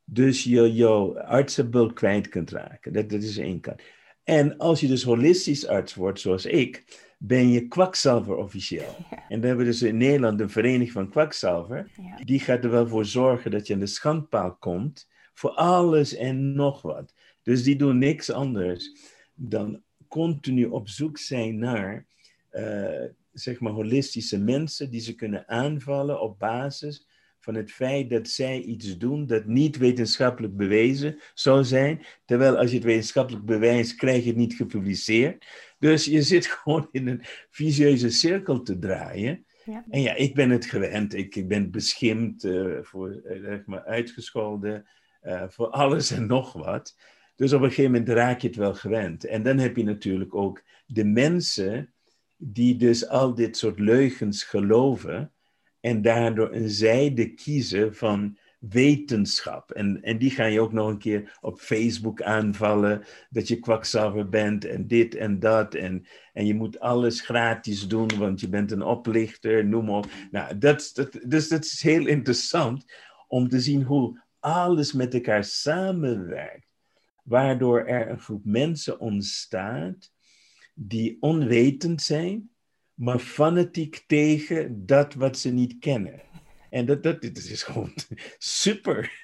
[0.05, 2.93] dus je, jouw artsenbulk kwijt kunt raken.
[2.93, 3.81] Dat, dat is één kant.
[4.23, 6.83] En als je dus holistisch arts wordt, zoals ik,
[7.17, 8.95] ben je kwakzalver officieel.
[9.09, 9.29] Ja.
[9.29, 11.91] En dan hebben we dus in Nederland een vereniging van kwakzalver.
[11.95, 12.23] Ja.
[12.23, 16.53] Die gaat er wel voor zorgen dat je aan de schandpaal komt voor alles en
[16.55, 17.13] nog wat.
[17.43, 18.91] Dus die doen niks anders
[19.33, 22.05] dan continu op zoek zijn naar,
[22.49, 27.07] eh, zeg maar, holistische mensen die ze kunnen aanvallen op basis
[27.43, 32.01] van het feit dat zij iets doen dat niet wetenschappelijk bewezen zou zijn.
[32.25, 35.45] Terwijl als je het wetenschappelijk bewijst, krijg je het niet gepubliceerd.
[35.79, 39.45] Dus je zit gewoon in een vicieuze cirkel te draaien.
[39.65, 39.85] Ja.
[39.89, 41.13] En ja, ik ben het gewend.
[41.13, 44.87] Ik, ik ben beschimd, uh, voor, uh, maar uitgescholden,
[45.23, 46.97] uh, voor alles en nog wat.
[47.35, 49.25] Dus op een gegeven moment raak je het wel gewend.
[49.25, 51.93] En dan heb je natuurlijk ook de mensen
[52.37, 55.32] die dus al dit soort leugens geloven
[55.83, 59.71] en daardoor een zijde kiezen van wetenschap.
[59.71, 64.29] En, en die gaan je ook nog een keer op Facebook aanvallen, dat je kwakzalver
[64.29, 65.75] bent en dit en dat.
[65.75, 70.05] En, en je moet alles gratis doen, want je bent een oplichter, noem op.
[70.31, 72.85] Nou, dat, dat, dus dat is heel interessant
[73.27, 76.67] om te zien hoe alles met elkaar samenwerkt,
[77.23, 80.11] waardoor er een groep mensen ontstaat
[80.73, 82.51] die onwetend zijn,
[82.93, 86.21] maar fanatiek tegen dat wat ze niet kennen.
[86.69, 87.93] En dat, dat, dit is gewoon
[88.37, 89.11] super.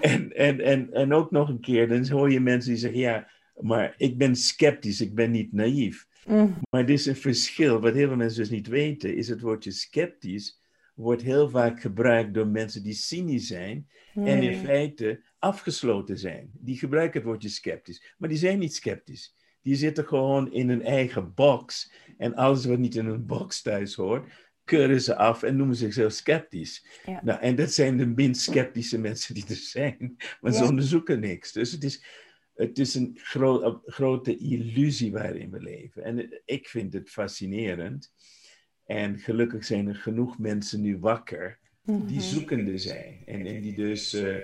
[0.00, 3.30] en, en, en, en ook nog een keer, dan hoor je mensen die zeggen, ja,
[3.60, 6.06] maar ik ben sceptisch, ik ben niet naïef.
[6.26, 6.54] Mm.
[6.70, 7.80] Maar er is een verschil.
[7.80, 10.62] Wat heel veel mensen dus niet weten, is het woordje sceptisch
[10.94, 16.50] wordt heel vaak gebruikt door mensen die cynisch zijn en in feite afgesloten zijn.
[16.52, 19.34] Die gebruiken het woordje sceptisch, maar die zijn niet sceptisch.
[19.64, 23.94] Die zitten gewoon in een eigen box en alles wat niet in een box thuis
[23.94, 24.32] hoort,
[24.64, 26.86] keuren ze af en noemen zichzelf sceptisch.
[27.22, 31.52] Nou, en dat zijn de minst sceptische mensen die er zijn, want ze onderzoeken niks.
[31.52, 32.04] Dus het is,
[32.54, 33.18] het is een
[33.84, 36.04] grote illusie waarin we leven.
[36.04, 38.12] En ik vind het fascinerend.
[38.86, 42.20] En gelukkig zijn er genoeg mensen nu wakker die mhm.
[42.20, 43.22] zoekende zijn.
[43.26, 44.36] En, en die dus eh,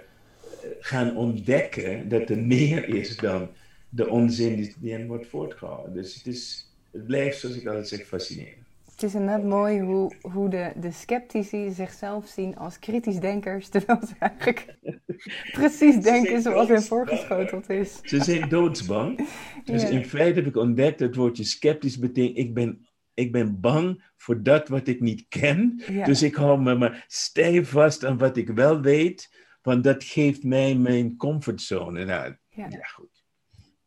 [0.81, 3.51] gaan ontdekken dat er meer is dan
[3.91, 5.95] de onzin die, die hen wordt voortgehouden.
[5.95, 8.69] Dus het, is, het blijft, zoals ik altijd zeg, fascinerend.
[9.01, 14.01] Het is net mooi hoe, hoe de, de sceptici zichzelf zien als kritisch denkers, terwijl
[14.07, 14.77] ze eigenlijk
[15.53, 17.99] precies denken zoals hen voorgeschoteld is.
[18.03, 19.29] Ze zijn doodsbang.
[19.65, 23.61] Dus in feite heb ik ontdekt dat het woordje sceptisch betekent, ik ben, ik ben
[23.61, 25.83] bang voor dat wat ik niet ken.
[26.05, 29.31] Dus ik hou me maar stijf vast aan wat ik wel weet,
[29.63, 32.05] want dat geeft mij mijn comfortzone.
[32.05, 32.67] Nou, ja.
[32.69, 33.10] ja, goed.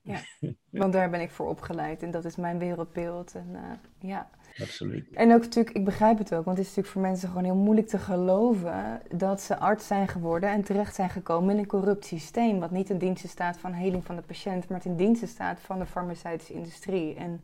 [0.04, 0.20] Ja,
[0.70, 3.36] want daar ben ik voor opgeleid en dat is mijn wereldbeeld.
[3.36, 3.60] En, uh,
[4.00, 4.30] ja
[4.62, 5.06] absoluut.
[5.14, 7.56] En ook natuurlijk, ik begrijp het ook, want het is natuurlijk voor mensen gewoon heel
[7.56, 12.06] moeilijk te geloven dat ze arts zijn geworden en terecht zijn gekomen in een corrupt
[12.06, 15.60] systeem, wat niet in dienst staat van heling van de patiënt, maar in dienst staat
[15.60, 17.16] van de farmaceutische industrie.
[17.16, 17.42] En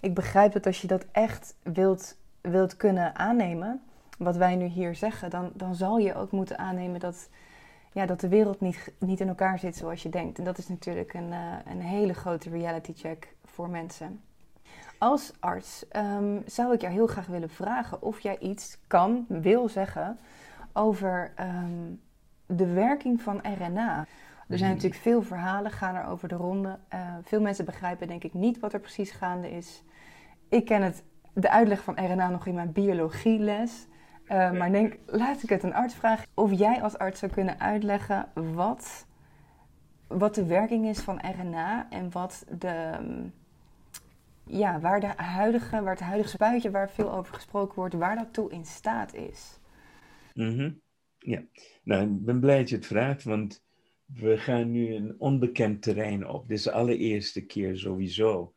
[0.00, 3.80] ik begrijp dat als je dat echt wilt, wilt kunnen aannemen,
[4.18, 7.28] wat wij nu hier zeggen, dan, dan zal je ook moeten aannemen dat,
[7.96, 10.38] ja, dat de wereld niet, niet in elkaar zit zoals je denkt.
[10.38, 14.20] En dat is natuurlijk een, uh, een hele grote reality check voor mensen.
[14.98, 19.68] Als arts um, zou ik jou heel graag willen vragen of jij iets kan, wil
[19.68, 20.18] zeggen
[20.72, 22.00] over um,
[22.46, 23.98] de werking van RNA.
[23.98, 24.68] Er zijn mhm.
[24.68, 26.78] natuurlijk veel verhalen, gaan er over de ronde.
[26.94, 29.82] Uh, veel mensen begrijpen denk ik niet wat er precies gaande is.
[30.48, 33.86] Ik ken het, de uitleg van RNA nog in mijn biologieles.
[34.28, 37.60] Uh, maar denk, laat ik het een arts vragen of jij als arts zou kunnen
[37.60, 39.06] uitleggen wat,
[40.06, 42.98] wat de werking is van RNA en wat de,
[44.46, 48.32] ja, waar, de huidige, waar het huidige spuitje, waar veel over gesproken wordt, waar dat
[48.32, 49.58] toe in staat is.
[50.34, 50.80] Mm
[51.18, 51.42] Ja,
[51.82, 53.64] nou, ik ben blij dat je het vraagt, want
[54.06, 56.48] we gaan nu een onbekend terrein op.
[56.48, 58.54] Dit is de allereerste keer sowieso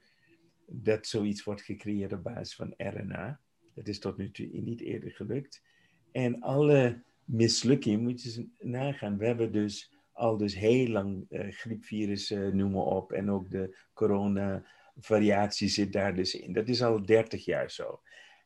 [0.65, 3.39] dat zoiets wordt gecreëerd op basis van RNA.
[3.73, 5.63] Dat is tot nu toe niet eerder gelukt.
[6.11, 9.17] En alle mislukkingen, moet je nagaan.
[9.17, 13.77] We hebben dus al dus heel lang uh, griepvirussen, noem maar op, en ook de
[13.93, 16.53] corona variatie zit daar dus in.
[16.53, 18.01] Dat is al 30 jaar zo.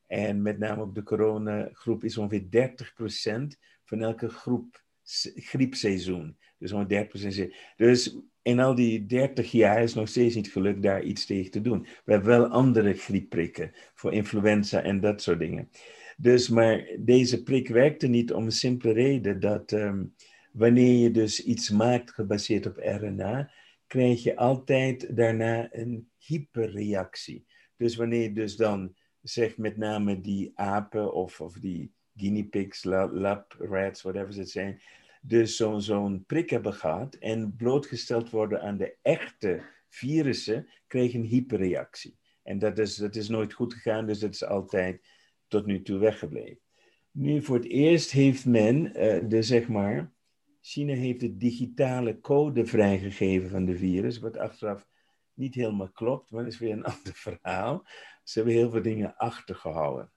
[0.07, 2.69] En met name ook de coronagroep is ongeveer
[3.53, 4.83] 30% van elke groep
[5.35, 6.37] griepseizoen.
[6.57, 7.55] Dus ongeveer 30%.
[7.75, 11.61] Dus in al die 30 jaar is nog steeds niet gelukt daar iets tegen te
[11.61, 11.87] doen.
[12.05, 15.69] We hebben wel andere griepprikken voor influenza en dat soort dingen.
[16.17, 20.03] Dus, maar deze prik werkte niet om een simpele reden dat ehm,
[20.51, 23.51] wanneer je dus iets maakt gebaseerd op RNA,
[23.87, 27.45] krijg je altijd daarna een hyperreactie.
[27.77, 32.83] Dus wanneer je dus dan zegt met name die apen of, of die guinea pigs,
[32.83, 34.81] lab rats, whatever ze zijn,
[35.25, 41.23] dus zo'n zo'n prik hebben gehad en blootgesteld worden aan de echte virussen, je een
[41.23, 42.17] hyperreactie.
[42.43, 45.07] En dat is, dat is nooit goed gegaan, dus dat is altijd
[45.47, 46.59] tot nu toe weggebleven.
[47.11, 50.11] Nu, voor het eerst heeft men, uh, de, zeg maar,
[50.61, 54.87] China heeft de digitale code vrijgegeven van de virus, wat achteraf
[55.33, 57.85] niet helemaal klopt, maar dat is weer een ander verhaal.
[58.23, 60.11] Ze hebben heel veel dingen achtergehouden.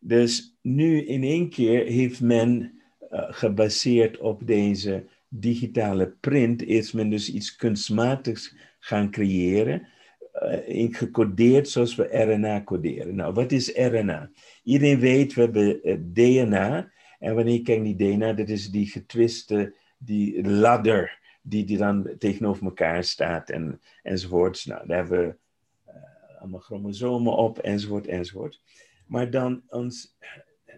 [0.00, 2.80] Dus nu in één keer heeft men
[3.10, 9.88] gebaseerd op deze digitale print, is men dus iets kunstmatigs gaan creëren.
[10.68, 13.14] Uh, gecodeerd zoals we RNA coderen.
[13.14, 14.30] Nou, wat is RNA?
[14.62, 16.90] Iedereen weet, we hebben uh, DNA.
[17.18, 22.10] En wanneer je kijkt naar DNA, dat is die getwiste, die ladder die, die dan
[22.18, 24.64] tegenover elkaar staat en, enzovoorts.
[24.64, 25.36] Nou, daar hebben we
[26.38, 28.60] allemaal chromosomen op, enzovoort, enzovoort.
[29.06, 30.16] Maar dan ons,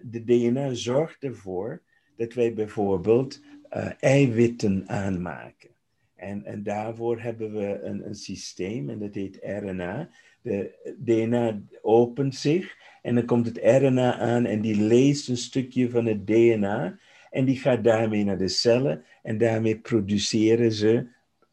[0.03, 1.83] de DNA zorgt ervoor
[2.19, 3.41] dat wij bijvoorbeeld
[3.77, 5.71] uh, eiwitten aanmaken.
[6.15, 10.09] En, en daarvoor hebben we een, een systeem en dat heet RNA.
[10.43, 15.91] De DNA opent zich en dan komt het RNA aan en die leest een stukje
[15.91, 16.99] van het DNA
[17.31, 21.07] en die gaat daarmee naar de cellen en daarmee produceren ze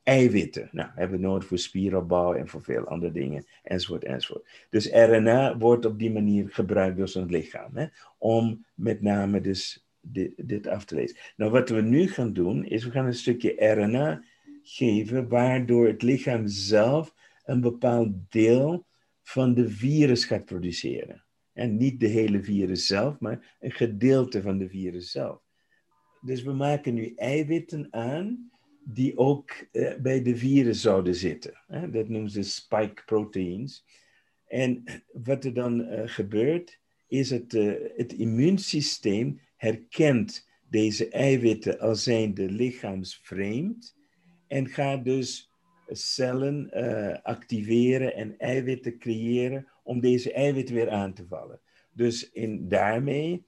[0.04, 0.70] eiwitten.
[0.72, 4.48] Nou, hebben we nodig voor spieropbouw en voor veel andere dingen, enzovoort, enzovoort.
[4.70, 7.86] Dus RNA wordt op die manier gebruikt door ons lichaam, hè,
[8.18, 11.18] om met name dus dit, dit, af te lezen.
[11.36, 14.24] Nou, wat we nu gaan doen, is we gaan een stukje RNA
[14.64, 18.86] geven, waardoor het lichaam zelf een bepaald deel
[19.24, 21.24] van de virus gaat produceren.
[21.54, 25.42] En niet de hele virus zelf, maar een gedeelte van de virus zelf.
[26.22, 28.52] Dus we maken nu eiwitten aan
[28.84, 31.64] die ook eh, bij de virus zouden zitten.
[31.92, 33.86] Dat noemen ze spike proteins.
[34.48, 42.04] En wat er dan uh, gebeurt, is het, uh, het immuunsysteem herkent deze eiwitten als
[42.04, 43.96] zijnde lichaamsvreemd
[44.48, 45.52] en gaat dus
[45.88, 46.72] cellen
[47.24, 51.60] activeren en eiwitten creëren om deze eiwitten weer aan te vallen.
[51.92, 53.46] Dus in, daarmee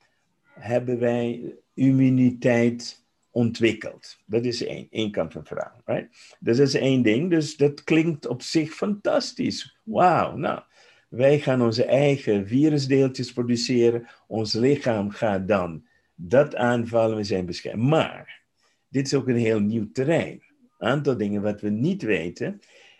[0.53, 4.17] hebben wij immuniteit ontwikkeld.
[4.25, 5.81] Dat is één, één kant van het verhaal.
[5.85, 6.35] Right?
[6.39, 7.29] Dus dat is één ding.
[7.29, 9.79] Dus dat klinkt op zich fantastisch.
[9.83, 10.61] Wauw, nou,
[11.09, 14.07] wij gaan onze eigen virusdeeltjes produceren.
[14.27, 15.86] Ons lichaam gaat dan
[16.19, 17.17] dat aanvallen.
[17.17, 17.83] We zijn beschermd.
[17.83, 18.41] Maar,
[18.87, 20.43] dit is ook een heel nieuw terrein.
[20.77, 22.59] Een aantal dingen wat we niet weten,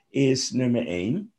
[0.10, 1.34] is nummer één,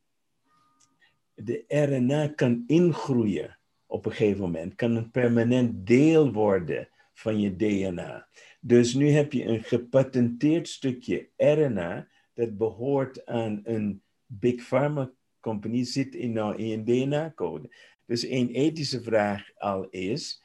[1.35, 7.57] de RNA kan ingroeien op een gegeven moment, kan een permanent deel worden van je
[7.57, 8.29] DNA.
[8.61, 15.11] Dus nu heb je een gepatenteerd stukje RNA dat behoort aan een big pharma
[15.41, 17.75] company, zit in, nou in je DNA-code.
[18.07, 20.43] Dus een ethische vraag al is,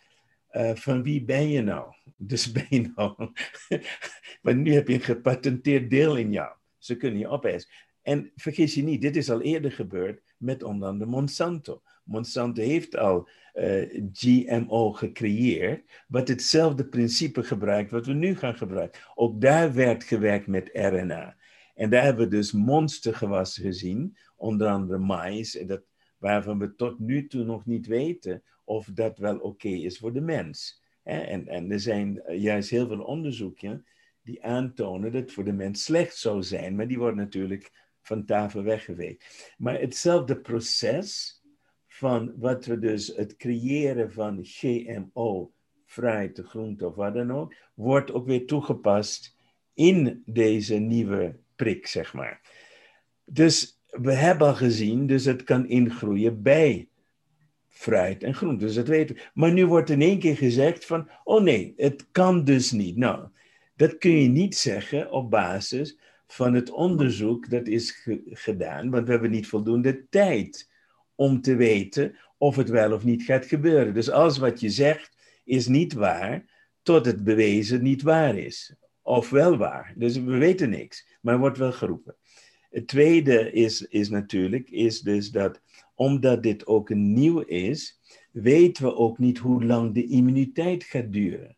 [0.54, 1.94] uh, van wie ben je nou?
[2.18, 3.32] Dus ben je nou...
[4.42, 6.56] Want nu heb je een gepatenteerd deel in jou.
[6.78, 7.70] Ze kunnen je opeisen.
[8.02, 11.82] En vergis je niet, dit is al eerder gebeurd met onder andere Monsanto.
[12.04, 19.02] Monsanto heeft al uh, GMO gecreëerd, wat hetzelfde principe gebruikt wat we nu gaan gebruiken.
[19.16, 21.36] Ook daar werd gewerkt met RNA.
[21.76, 25.84] En daar hebben we dus monstergewassen gezien, onder andere mais, en dat,
[26.18, 30.22] waarvan we tot nu toe nog niet weten of dat wel oké is voor de
[30.22, 30.82] mens.
[31.04, 33.86] En, en er zijn juist heel veel onderzoeken
[34.22, 38.26] die aantonen dat het voor de mens slecht zou zijn, maar die worden natuurlijk van
[38.26, 39.54] tafel weggeweekt.
[39.58, 41.42] Maar hetzelfde proces
[41.88, 45.52] van wat we dus het creëren van GMO,
[45.86, 49.36] fruit, groente of wat dan ook, wordt ook weer toegepast
[49.74, 52.42] in deze nieuwe prik, zeg maar.
[53.26, 56.90] Dus we hebben al gezien, dus het kan ingroeien bij
[57.84, 59.22] fruit en groente, dus dat weten we.
[59.34, 62.98] Maar nu wordt in één keer gezegd van, oh nee, het kan dus niet.
[62.98, 63.28] Nou,
[63.76, 69.12] dat kun je niet zeggen op basis van het onderzoek dat is gedaan, want we
[69.12, 70.72] hebben niet voldoende tijd
[71.16, 73.94] om te weten of het wel of niet gaat gebeuren.
[73.94, 76.46] Dus alles wat je zegt is niet waar,
[76.82, 78.76] tot het bewezen niet waar is.
[79.02, 79.94] Of wel waar.
[79.98, 82.16] Dus we weten niks, maar wordt wel geroepen.
[82.70, 85.62] Het tweede is, is natuurlijk, is dus dat
[85.96, 88.00] omdat dit ook een nieuw is,
[88.32, 91.58] weten we ook niet hoe lang de immuniteit gaat duren.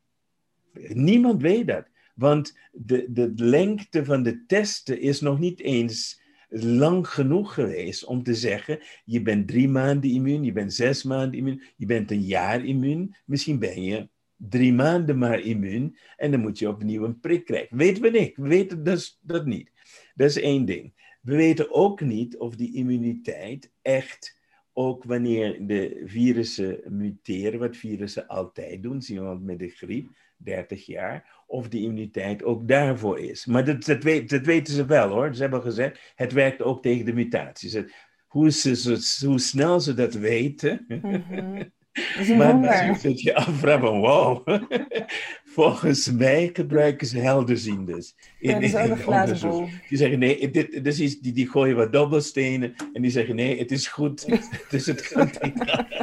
[0.93, 1.87] Niemand weet dat.
[2.15, 8.23] Want de, de lengte van de testen is nog niet eens lang genoeg geweest om
[8.23, 12.21] te zeggen: je bent drie maanden immuun, je bent zes maanden immuun, je bent een
[12.21, 13.15] jaar immuun.
[13.25, 17.77] Misschien ben je drie maanden maar immuun en dan moet je opnieuw een prik krijgen.
[17.77, 18.35] Weten we niet.
[18.35, 19.71] We weten dus dat niet.
[20.15, 20.93] Dat is één ding.
[21.25, 24.39] We weten ook niet of die immuniteit echt,
[24.73, 30.85] ook wanneer de virussen muteren, wat virussen altijd doen, zien we met de griep, 30
[30.85, 33.45] jaar, of die immuniteit ook daarvoor is.
[33.45, 35.35] Maar dat, dat, weet, dat weten ze wel hoor.
[35.35, 37.77] Ze hebben gezegd, het werkt ook tegen de mutaties.
[38.27, 40.85] Hoe, ze, hoe snel ze dat weten.
[40.87, 41.71] Mm-hmm.
[42.37, 44.47] maar als je je afvraagt van wow,
[45.55, 48.15] volgens mij gebruiken ze helderziendes.
[48.39, 48.59] In, ja,
[49.89, 53.59] Die zeggen nee, dit, dit is, die, die gooien wat dobbelstenen en die zeggen nee,
[53.59, 54.25] het is goed.
[54.69, 55.63] dus het gaat niet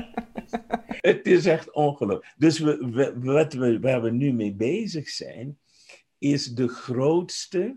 [1.11, 2.35] het is echt ongelooflijk.
[2.37, 5.59] Dus we, wat we, waar we nu mee bezig zijn,
[6.19, 7.77] is de grootste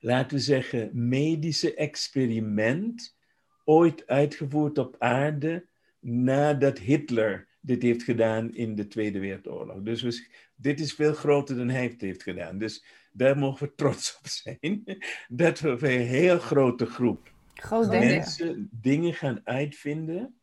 [0.00, 3.16] laten we zeggen, medische experiment
[3.64, 5.66] ooit uitgevoerd op aarde
[6.00, 9.82] nadat Hitler dit heeft gedaan in de Tweede Wereldoorlog.
[9.82, 12.58] Dus we, dit is veel groter dan hij het heeft gedaan.
[12.58, 14.82] Dus daar mogen we trots op zijn.
[15.28, 20.34] Dat we een heel grote groep Groot mensen dingen gaan uitvinden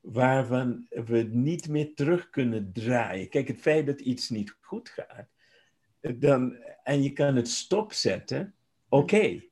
[0.00, 3.28] waarvan we niet meer terug kunnen draaien.
[3.28, 5.28] Kijk, het feit dat iets niet goed gaat,
[6.00, 8.54] dan, en je kan het stopzetten,
[8.88, 9.42] oké.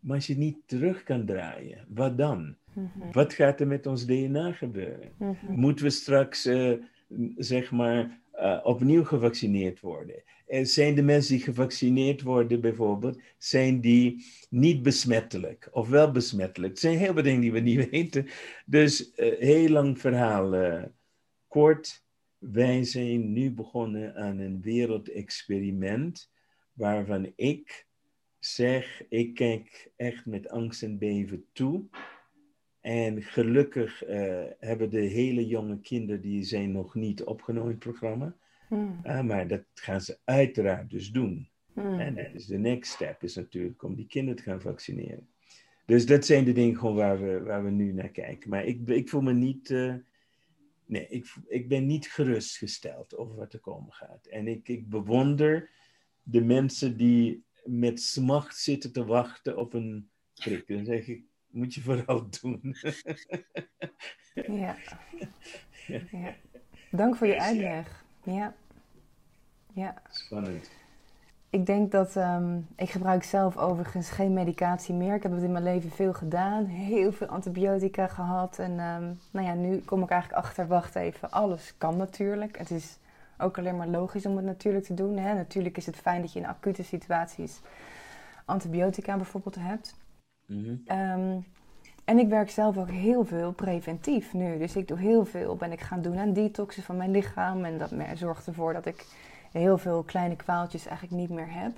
[0.00, 2.56] Maar als je niet terug kan draaien, wat dan?
[2.76, 3.12] Mhm.
[3.12, 5.12] Wat gaat er met ons DNA gebeuren?
[5.18, 5.52] Mhm.
[5.52, 6.72] Moeten we straks, eh,
[7.36, 10.22] zeg maar, eh, opnieuw gevaccineerd worden?
[10.46, 16.72] En zijn de mensen die gevaccineerd worden bijvoorbeeld, zijn die niet besmettelijk of wel besmettelijk?
[16.72, 18.26] Het zijn heel veel dingen die we niet weten.
[18.66, 20.54] Dus uh, heel lang verhaal
[21.48, 22.04] kort.
[22.38, 26.30] Wij zijn nu begonnen aan een wereldexperiment
[26.72, 27.86] waarvan ik
[28.38, 31.84] zeg, ik kijk echt met angst en beven toe.
[32.86, 37.84] En gelukkig uh, hebben de hele jonge kinderen, die zijn nog niet opgenomen in het
[37.84, 38.36] programma.
[38.68, 39.00] Hmm.
[39.04, 41.48] Uh, maar dat gaan ze uiteraard dus doen.
[41.72, 42.00] Hmm.
[42.00, 45.28] En dat is de next step, is natuurlijk om die kinderen te gaan vaccineren.
[45.84, 48.50] Dus dat zijn de dingen gewoon waar we, waar we nu naar kijken.
[48.50, 49.94] Maar ik, ik voel me niet, uh,
[50.84, 54.26] nee, ik, ik ben niet gerustgesteld over wat er komen gaat.
[54.26, 55.70] En ik, ik bewonder
[56.22, 60.68] de mensen die met smacht zitten te wachten op een prik.
[60.68, 61.24] Dan zeg ik,
[61.56, 62.76] moet je vooral doen.
[64.62, 64.76] ja.
[66.10, 66.34] ja.
[66.90, 68.04] Dank voor je uitleg.
[68.22, 68.54] Ja.
[69.72, 70.02] ja.
[70.10, 70.70] Spannend.
[71.50, 75.14] Ik denk dat um, ik gebruik zelf overigens geen medicatie meer.
[75.14, 78.58] Ik heb het in mijn leven veel gedaan, heel veel antibiotica gehad.
[78.58, 82.58] En um, nou ja, nu kom ik eigenlijk achter, wacht even, alles kan natuurlijk.
[82.58, 82.98] Het is
[83.38, 85.16] ook alleen maar logisch om het natuurlijk te doen.
[85.16, 85.34] Hè?
[85.34, 87.60] Natuurlijk is het fijn dat je in acute situaties
[88.44, 89.94] antibiotica bijvoorbeeld hebt.
[90.46, 90.98] Mm -hmm.
[90.98, 91.44] um,
[92.04, 94.58] en ik werk zelf ook heel veel preventief nu.
[94.58, 97.64] Dus ik doe heel veel, ben ik gaan doen aan detoxen van mijn lichaam.
[97.64, 99.06] En dat zorgt ervoor dat ik
[99.52, 101.72] heel veel kleine kwaaltjes eigenlijk niet meer heb.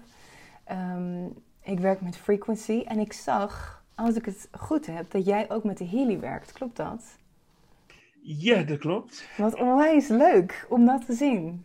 [0.96, 5.50] Um, ik werk met frequency en ik zag, als ik het goed heb, dat jij
[5.50, 6.52] ook met de Healy werkt.
[6.52, 7.18] Klopt dat?
[8.22, 9.28] Ja, dat klopt.
[9.36, 11.64] Wat onwijs leuk om dat te zien.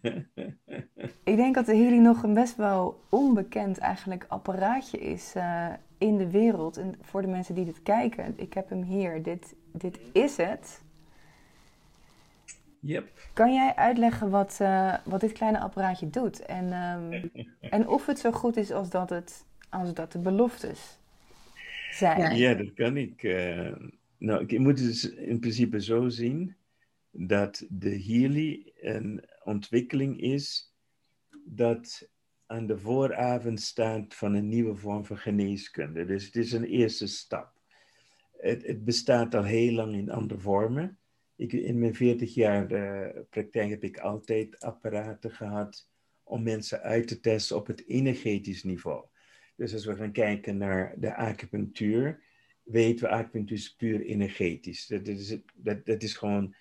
[1.30, 5.68] ik denk dat de Healy nog een best wel onbekend eigenlijk apparaatje is uh,
[5.98, 6.76] in de wereld.
[6.76, 9.22] En voor de mensen die dit kijken, ik heb hem hier.
[9.22, 10.82] Dit, dit is het.
[12.80, 13.08] Yep.
[13.32, 16.40] Kan jij uitleggen wat, uh, wat dit kleine apparaatje doet?
[16.40, 17.30] En, um,
[17.60, 20.98] en of het zo goed is als dat, het, als dat de beloftes
[21.90, 22.20] zijn?
[22.20, 23.22] Ja, ja dat kan ik.
[23.22, 23.72] Uh,
[24.18, 26.54] nou, ik moet het dus in principe zo zien
[27.10, 30.74] dat de Healy een ontwikkeling is
[31.44, 32.08] dat
[32.46, 36.04] aan de vooravond staat van een nieuwe vorm van geneeskunde.
[36.04, 37.52] Dus het is een eerste stap.
[38.36, 40.98] Het, het bestaat al heel lang in andere vormen.
[41.36, 45.88] Ik, in mijn 40 jaar uh, praktijk heb ik altijd apparaten gehad
[46.22, 49.04] om mensen uit te testen op het energetisch niveau.
[49.56, 52.22] Dus als we gaan kijken naar de acupunctuur,
[52.62, 54.86] weten we acupunctuur is puur energetisch.
[54.86, 56.54] Dat, is, dat, dat is gewoon,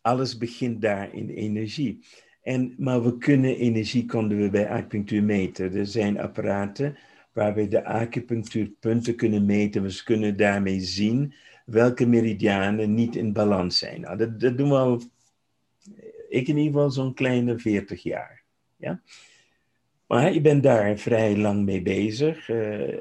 [0.00, 2.06] alles begint daar in energie.
[2.42, 5.74] En, maar we kunnen energie konden we bij acupunctuur meten.
[5.74, 6.96] Er zijn apparaten
[7.32, 9.82] waar we de acupunctuurpunten kunnen meten.
[9.82, 11.34] We kunnen daarmee zien
[11.64, 14.00] welke meridianen niet in balans zijn.
[14.00, 15.02] Nou, dat, dat doen we al,
[16.28, 18.42] ik in ieder geval zo'n kleine 40 jaar.
[18.76, 19.00] Ja?
[20.10, 22.48] Maar ik ben daar vrij lang mee bezig.
[22.48, 22.96] Uh,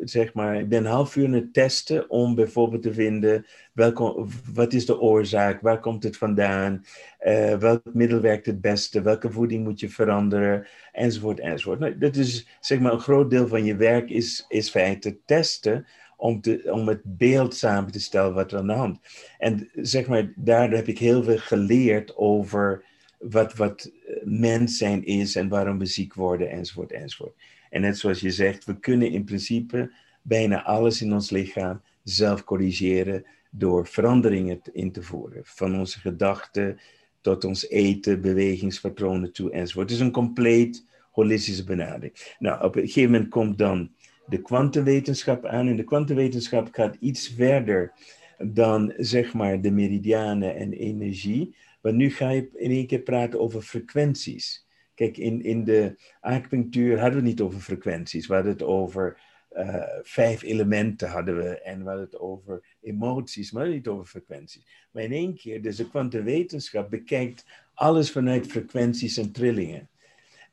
[0.00, 4.26] zeg maar, ik ben een half uur aan het testen om bijvoorbeeld te vinden welke,
[4.54, 6.84] wat is de oorzaak, waar komt het vandaan,
[7.26, 11.78] uh, welk middel werkt het beste, welke voeding moet je veranderen, enzovoort, enzovoort.
[11.78, 15.86] Nou, dat is zeg maar een groot deel van je werk is, is feite testen
[16.16, 18.98] om, te, om het beeld samen te stellen wat er aan de hand.
[19.38, 22.84] En zeg maar, daardoor heb ik heel veel geleerd over
[23.30, 23.92] wat, wat
[24.24, 27.34] mens zijn is en waarom we ziek worden, enzovoort, enzovoort.
[27.70, 32.44] En net zoals je zegt, we kunnen in principe bijna alles in ons lichaam zelf
[32.44, 35.40] corrigeren door veranderingen in te voeren.
[35.44, 36.78] Van onze gedachten
[37.20, 39.90] tot ons eten, bewegingspatronen toe, enzovoort.
[39.90, 42.34] Het is een compleet holistische benadering.
[42.38, 43.90] Nou, op een gegeven moment komt dan
[44.26, 45.68] de kwantumwetenschap aan.
[45.68, 47.92] En de kwantumwetenschap gaat iets verder
[48.38, 51.56] dan, zeg maar, de meridianen en energie.
[51.86, 54.66] Want nu ga je in één keer praten over frequenties.
[54.94, 58.26] Kijk, in, in de acupunctuur hadden we niet over frequenties.
[58.26, 59.20] We hadden het over
[59.52, 61.60] uh, vijf elementen hadden we.
[61.60, 64.66] En we hadden het over emoties, maar niet over frequenties.
[64.90, 69.88] Maar in één keer, dus de kwantumwetenschap bekijkt alles vanuit frequenties en trillingen.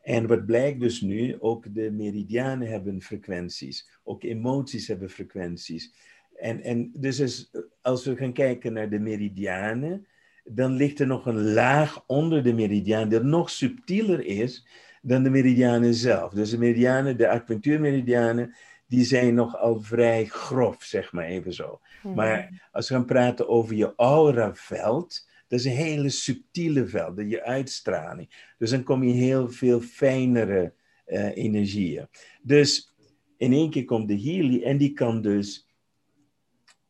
[0.01, 5.93] En wat blijkt dus nu, ook de meridianen hebben frequenties, ook emoties hebben frequenties.
[6.35, 10.07] En, en dus is, als we gaan kijken naar de meridianen,
[10.43, 14.67] dan ligt er nog een laag onder de meridiaan die nog subtieler is
[15.01, 16.33] dan de meridianen zelf.
[16.33, 18.55] Dus de meridianen, de acupunctuurmeridianen,
[18.87, 21.79] die zijn nogal vrij grof, zeg maar even zo.
[22.15, 27.43] Maar als we gaan praten over je auraveld, dat is een hele subtiele veld, je
[27.43, 28.53] uitstraling.
[28.57, 30.73] Dus dan kom je heel veel fijnere
[31.07, 32.07] uh, energieën.
[32.41, 32.93] Dus
[33.37, 35.67] in één keer komt de Healy en die kan dus,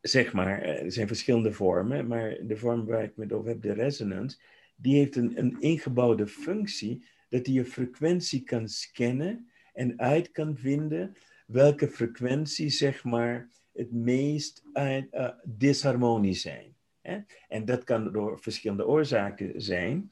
[0.03, 3.61] zeg maar, eh, er zijn verschillende vormen, maar de vorm waar ik het over heb,
[3.61, 4.37] de resonance,
[4.75, 10.57] die heeft een, een ingebouwde functie dat hij je frequentie kan scannen en uit kan
[10.57, 11.15] vinden
[11.47, 16.75] welke frequenties, zeg maar, het meest uh, disharmonisch zijn.
[17.01, 17.19] Hè?
[17.47, 20.11] En dat kan door verschillende oorzaken zijn.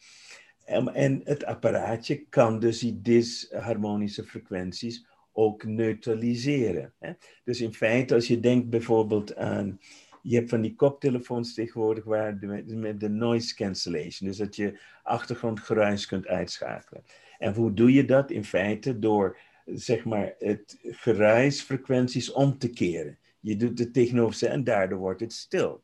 [0.70, 6.94] Um, en het apparaatje kan dus die disharmonische frequenties ook neutraliseren.
[7.00, 7.14] Hè?
[7.44, 9.80] Dus in feite, als je denkt bijvoorbeeld aan
[10.22, 14.80] je hebt van die koptelefoons tegenwoordig waar de, met de noise cancellation, dus dat je
[15.04, 17.04] achtergrondgeruis kunt uitschakelen.
[17.38, 18.32] En hoe doe je dat?
[18.32, 23.18] In feite door zeg maar het geruisfrequenties om te keren.
[23.40, 25.84] Je doet het tegenover en daardoor wordt het stil.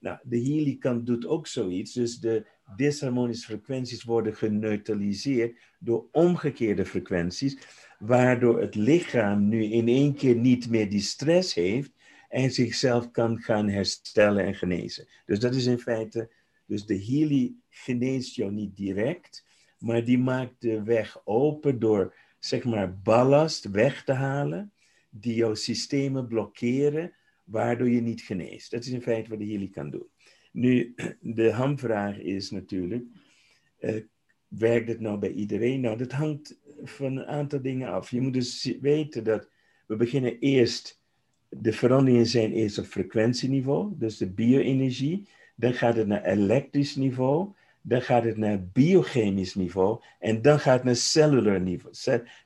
[0.00, 7.58] Nou, de Healy doet ook zoiets, dus de disharmonische frequenties worden geneutraliseerd door omgekeerde frequenties,
[8.02, 11.92] waardoor het lichaam nu in één keer niet meer die stress heeft,
[12.28, 15.06] en zichzelf kan gaan herstellen en genezen.
[15.26, 16.30] Dus dat is in feite,
[16.66, 19.44] dus de Healy geneest jou niet direct,
[19.78, 24.72] maar die maakt de weg open door, zeg maar, ballast weg te halen,
[25.10, 27.12] die jouw systemen blokkeren,
[27.44, 28.70] waardoor je niet geneest.
[28.70, 30.06] Dat is in feite wat de Healy kan doen.
[30.52, 33.04] Nu, de hamvraag is natuurlijk,
[33.80, 34.02] uh,
[34.48, 35.80] werkt het nou bij iedereen?
[35.80, 38.10] Nou, dat hangt van een aantal dingen af.
[38.10, 39.48] Je moet dus weten dat
[39.86, 41.00] we beginnen eerst
[41.48, 45.28] de veranderingen zijn eerst op frequentieniveau, dus de bioenergie.
[45.54, 47.52] Dan gaat het naar elektrisch niveau.
[47.82, 50.00] Dan gaat het naar biochemisch niveau.
[50.18, 51.94] En dan gaat het naar cellulair niveau.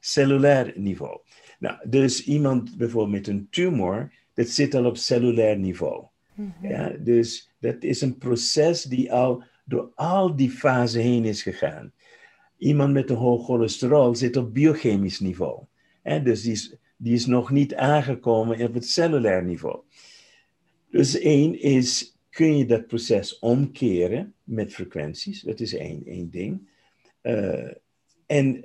[0.01, 1.21] Cellulair niveau.
[1.59, 6.05] Nou, dus iemand bijvoorbeeld met een tumor, dat zit al op cellulair niveau.
[6.35, 6.67] Mhm.
[6.69, 11.93] ja, dus dat is een proces die al door al die fasen heen is gegaan.
[12.59, 15.65] Iemand met een hoog cholesterol zit op biochemisch niveau.
[16.03, 19.81] Ja, dus die is die is nog niet aangekomen op het cellulair niveau.
[20.91, 25.41] Dus één is, kun je dat proces omkeren met frequenties?
[25.41, 26.69] Dat is één, één ding.
[27.23, 27.71] Uh,
[28.27, 28.65] en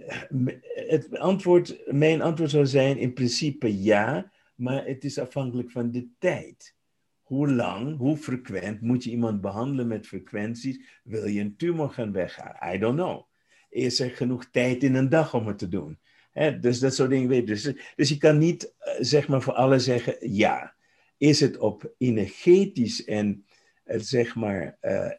[0.88, 6.08] het antwoord, mijn antwoord zou zijn in principe ja, maar het is afhankelijk van de
[6.20, 6.76] tijd.
[7.22, 11.00] Hoe lang, hoe frequent moet je iemand behandelen met frequenties?
[11.04, 12.76] Wil je een tumor gaan weghalen?
[12.76, 13.22] I don't know.
[13.72, 15.99] Is er genoeg tijd in een dag om het te doen?
[16.61, 19.84] dus dat soort dingen weet dus, dus je kan niet eh, zeg maar voor alles
[19.84, 20.76] zeggen ja.
[21.17, 23.45] Is het op energetisch en
[23.86, 25.09] uh, zeg maar uh,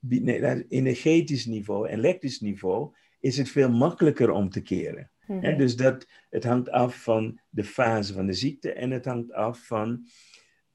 [0.00, 5.10] nee, energetisch niveau, elektrisch niveau, is het veel makkelijker om te keren.
[5.26, 9.32] Mm dus dat, het hangt af van de fase van de ziekte en het hangt
[9.32, 10.06] af van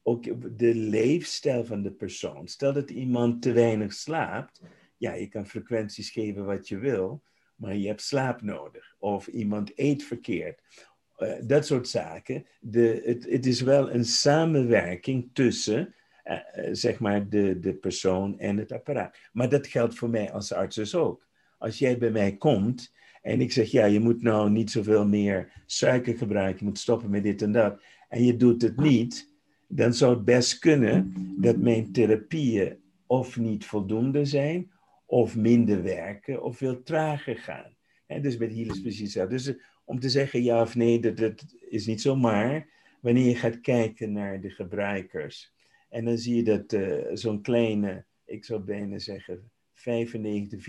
[0.02, 0.24] ook
[0.58, 2.48] de leefstijl van de persoon.
[2.48, 4.60] Stel dat iemand te weinig slaapt,
[4.96, 7.22] ja, je kan frequenties geven wat je wil,
[7.54, 8.94] maar je hebt slaap nodig.
[8.98, 10.62] Of iemand eet verkeerd.
[11.18, 12.46] Uh, dat soort zaken.
[12.70, 16.38] Het, is wel een samenwerking tussen, uh,
[16.72, 19.18] zeg maar, de, de persoon en het apparaat.
[19.32, 21.26] Maar dat geldt voor mij als arts dus ook.
[21.58, 22.92] Als jij bij mij komt
[23.22, 27.10] en ik zeg, ja, je moet nou niet zoveel meer suiker gebruiken, je moet stoppen
[27.10, 29.32] met dit en dat, en je doet het niet,
[29.68, 34.70] dan zou het best kunnen dat mijn therapieën of niet voldoende zijn,
[35.14, 37.76] of minder werken of veel trager gaan.
[38.06, 39.26] En dus bij de precies zo.
[39.26, 39.54] Dus eh,
[39.84, 42.16] om te zeggen ja of nee, dat, dat is niet zo.
[42.16, 42.68] Maar
[43.00, 45.52] wanneer je gaat kijken naar de gebruikers
[45.88, 50.60] en dan zie je dat uh, zo'n kleine, ik zou bijna zeggen 95,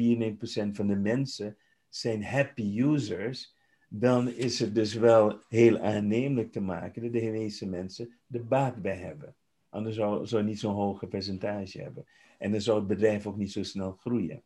[0.70, 1.58] 94% van de mensen
[1.90, 3.56] zijn happy users,
[3.90, 8.82] dan is het dus wel heel aannemelijk te maken dat de meeste mensen er baat
[8.82, 9.36] bij hebben.
[9.76, 12.06] Anders zou, zou niet zo'n hoge percentage hebben.
[12.38, 14.44] En dan zou het bedrijf ook niet zo snel groeien.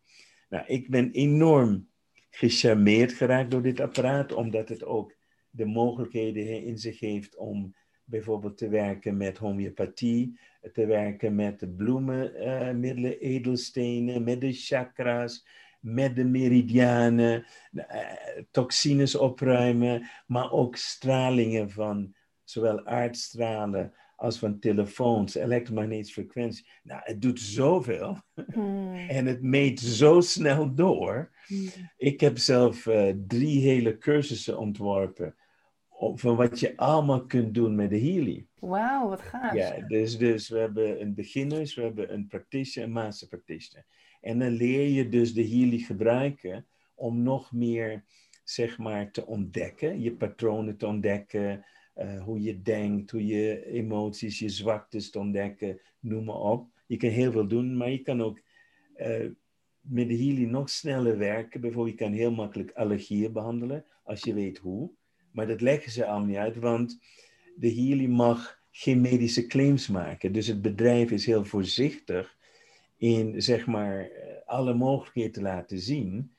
[0.49, 1.87] Nou, ik ben enorm
[2.29, 5.15] gecharmeerd geraakt door dit apparaat, omdat het ook
[5.49, 10.39] de mogelijkheden in zich heeft om bijvoorbeeld te werken met homeopathie,
[10.73, 15.47] te werken met de bloemenmiddelen, uh, edelstenen, met de chakras,
[15.79, 17.85] met de meridianen, uh,
[18.51, 26.67] toxines opruimen, maar ook stralingen van zowel aardstralen als van telefoons, elektromagnetische frequentie.
[26.83, 28.17] Nou, het doet zoveel.
[28.53, 28.95] Hmm.
[29.17, 31.31] en het meet zo snel door.
[31.45, 31.69] Hmm.
[31.97, 35.35] Ik heb zelf uh, drie hele cursussen ontworpen
[35.99, 38.47] van wat je allemaal kunt doen met de Healy.
[38.59, 39.53] Wauw, wat gaaf.
[39.53, 43.85] Ja, dus, dus we hebben een beginners, we hebben een practitioner, een master practitioner.
[44.21, 48.03] En dan leer je dus de Healy gebruiken om nog meer,
[48.43, 50.01] zeg maar, te ontdekken.
[50.01, 51.65] Je patronen te ontdekken,
[51.99, 56.67] uh, hoe je denkt, hoe je emoties, je zwaktes te ontdekken, noem maar op.
[56.87, 58.39] Je kan heel veel doen, maar je kan ook
[58.97, 59.25] uh,
[59.81, 61.61] met de Healy nog sneller werken.
[61.61, 64.91] Bijvoorbeeld, je kan heel makkelijk allergieën behandelen, als je weet hoe.
[65.31, 66.99] Maar dat leggen ze allemaal niet uit, want
[67.55, 70.31] de Healy mag geen medische claims maken.
[70.31, 72.37] Dus het bedrijf is heel voorzichtig
[72.97, 76.31] in, zeg maar, eh, alle mogelijkheden te laten zien.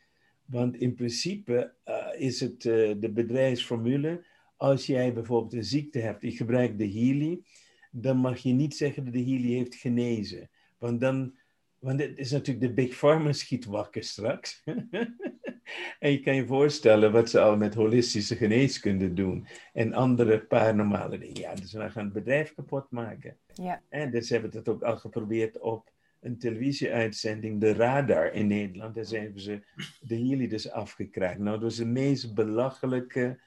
[0.44, 1.72] Want in principe
[2.18, 4.24] is het de bedrijfsformule,
[4.60, 7.42] als jij bijvoorbeeld een ziekte hebt, je gebruikt de Healy,
[7.90, 10.50] dan mag je niet zeggen dat de Healy heeft genezen.
[10.78, 11.34] Want dan,
[11.78, 14.62] want het is natuurlijk de Big Pharma schiet wakker straks.
[15.98, 19.46] En je kan je voorstellen wat ze al met holistische geneeskunde doen.
[19.72, 21.40] En andere paranormale dingen.
[21.40, 23.36] Ja, dus we gaan het bedrijf kapot maken.
[23.54, 23.82] Ja.
[23.88, 28.94] En dus hebben we dat ook al geprobeerd op een televisieuitzending, De Radar in Nederland.
[28.94, 29.62] Daar zijn ze
[30.00, 31.38] de Healy dus afgekraakt.
[31.38, 33.38] Nou, dat was de meest belachelijke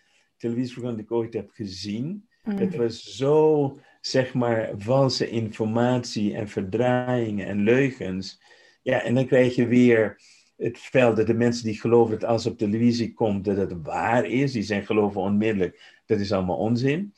[0.44, 2.28] televisieprogramma die ik ooit heb gezien.
[2.44, 2.58] Mm.
[2.58, 8.42] Het was zo, zeg maar, valse informatie en verdraaiingen en leugens.
[8.82, 10.22] Ja, en dan krijg je weer
[10.58, 14.26] het veld dat de mensen die geloven dat als op televisie komt dat het waar
[14.26, 17.14] is, die zijn geloven onmiddellijk, dat is allemaal onzin.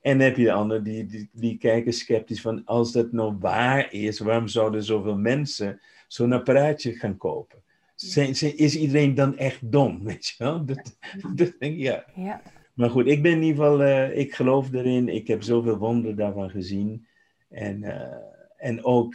[0.00, 3.36] En dan heb je de anderen die, die, die, kijken sceptisch van, als dat nou
[3.40, 7.62] waar is, waarom zouden zoveel mensen zo'n apparaatje gaan kopen?
[7.94, 10.64] Zijn, zijn, is iedereen dan echt dom, weet je wel?
[10.64, 10.96] Dat,
[11.34, 12.04] dat denk ik, ja.
[12.14, 12.42] ja.
[12.78, 16.16] Maar goed, ik ben in ieder geval, uh, ik geloof erin, ik heb zoveel wonderen
[16.16, 17.06] daarvan gezien.
[17.48, 18.14] En, uh,
[18.56, 19.14] en ook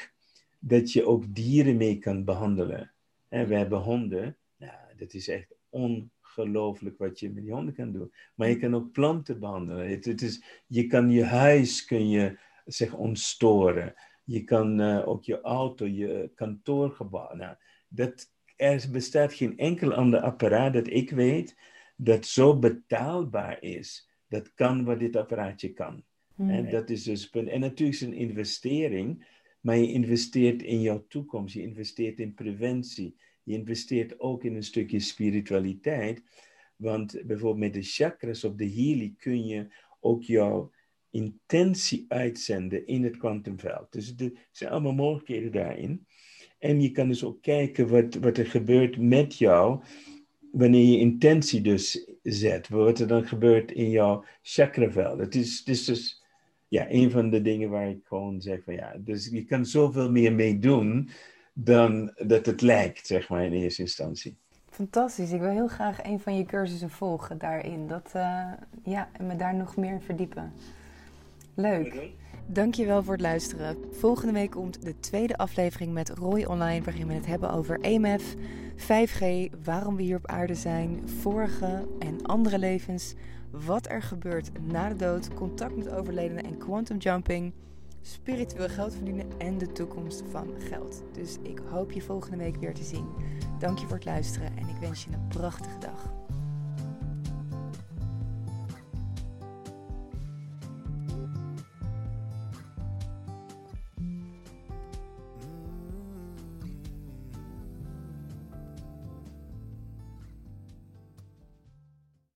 [0.59, 2.91] dat je ook dieren mee kan behandelen.
[3.29, 4.37] En we hebben honden.
[4.57, 8.13] Nou, dat is echt ongelooflijk wat je met die honden kan doen.
[8.35, 9.89] Maar je kan ook planten behandelen.
[9.89, 13.93] Het, het is, je kan je huis kun je, zeg, ontstoren.
[14.23, 17.35] Je kan uh, ook je auto, je kantoorgebouw.
[17.35, 17.55] Nou,
[17.87, 21.55] dat, er bestaat geen enkel ander apparaat dat ik weet
[21.95, 24.09] dat zo betaalbaar is.
[24.27, 26.03] Dat kan wat dit apparaatje kan.
[26.35, 26.49] Hmm.
[26.49, 27.47] En dat is dus punt.
[27.47, 29.25] En natuurlijk is een investering
[29.63, 34.63] maar je investeert in jouw toekomst, je investeert in preventie, je investeert ook in een
[34.63, 36.21] stukje spiritualiteit.
[36.75, 39.67] Want bijvoorbeeld met de chakras of de healing kun je
[39.99, 40.71] ook jouw
[41.09, 43.91] intentie uitzenden in het kwantumveld.
[43.91, 46.07] Dus er zijn allemaal mogelijkheden daarin.
[46.59, 49.83] En je kan dus ook kijken wat, wat er gebeurt met jou
[50.53, 52.69] wanneer je intentie dus zet.
[52.69, 55.19] Wat er dan gebeurt in jouw chakraveld.
[55.19, 56.23] Het is, het is dus
[56.67, 60.11] ja, een van de dingen waar ik gewoon zeg van ja, dus je kan zoveel
[60.11, 61.09] meer mee doen
[61.53, 64.37] dan dat het lijkt, zeg maar, in eerste instantie.
[64.69, 65.31] Fantastisch.
[65.31, 67.87] Ik wil heel graag een van je cursussen volgen daarin.
[67.87, 68.51] Dat, uh,
[68.83, 70.53] ja, en me daar nog meer verdiepen.
[71.55, 72.11] Leuk.
[72.45, 73.77] Dankjewel voor het luisteren.
[73.91, 78.35] Volgende week komt de tweede aflevering met Roy Online, waarin we het hebben over EMF,
[78.75, 79.23] 5G,
[79.63, 83.13] waarom we hier op aarde zijn, vorige en andere levens,
[83.51, 87.53] wat er gebeurt na de dood, contact met overledenen en quantum jumping,
[88.01, 91.03] spiritueel geld verdienen en de toekomst van geld.
[91.11, 93.07] Dus ik hoop je volgende week weer te zien.
[93.59, 96.12] Dank je voor het luisteren en ik wens je een prachtige dag.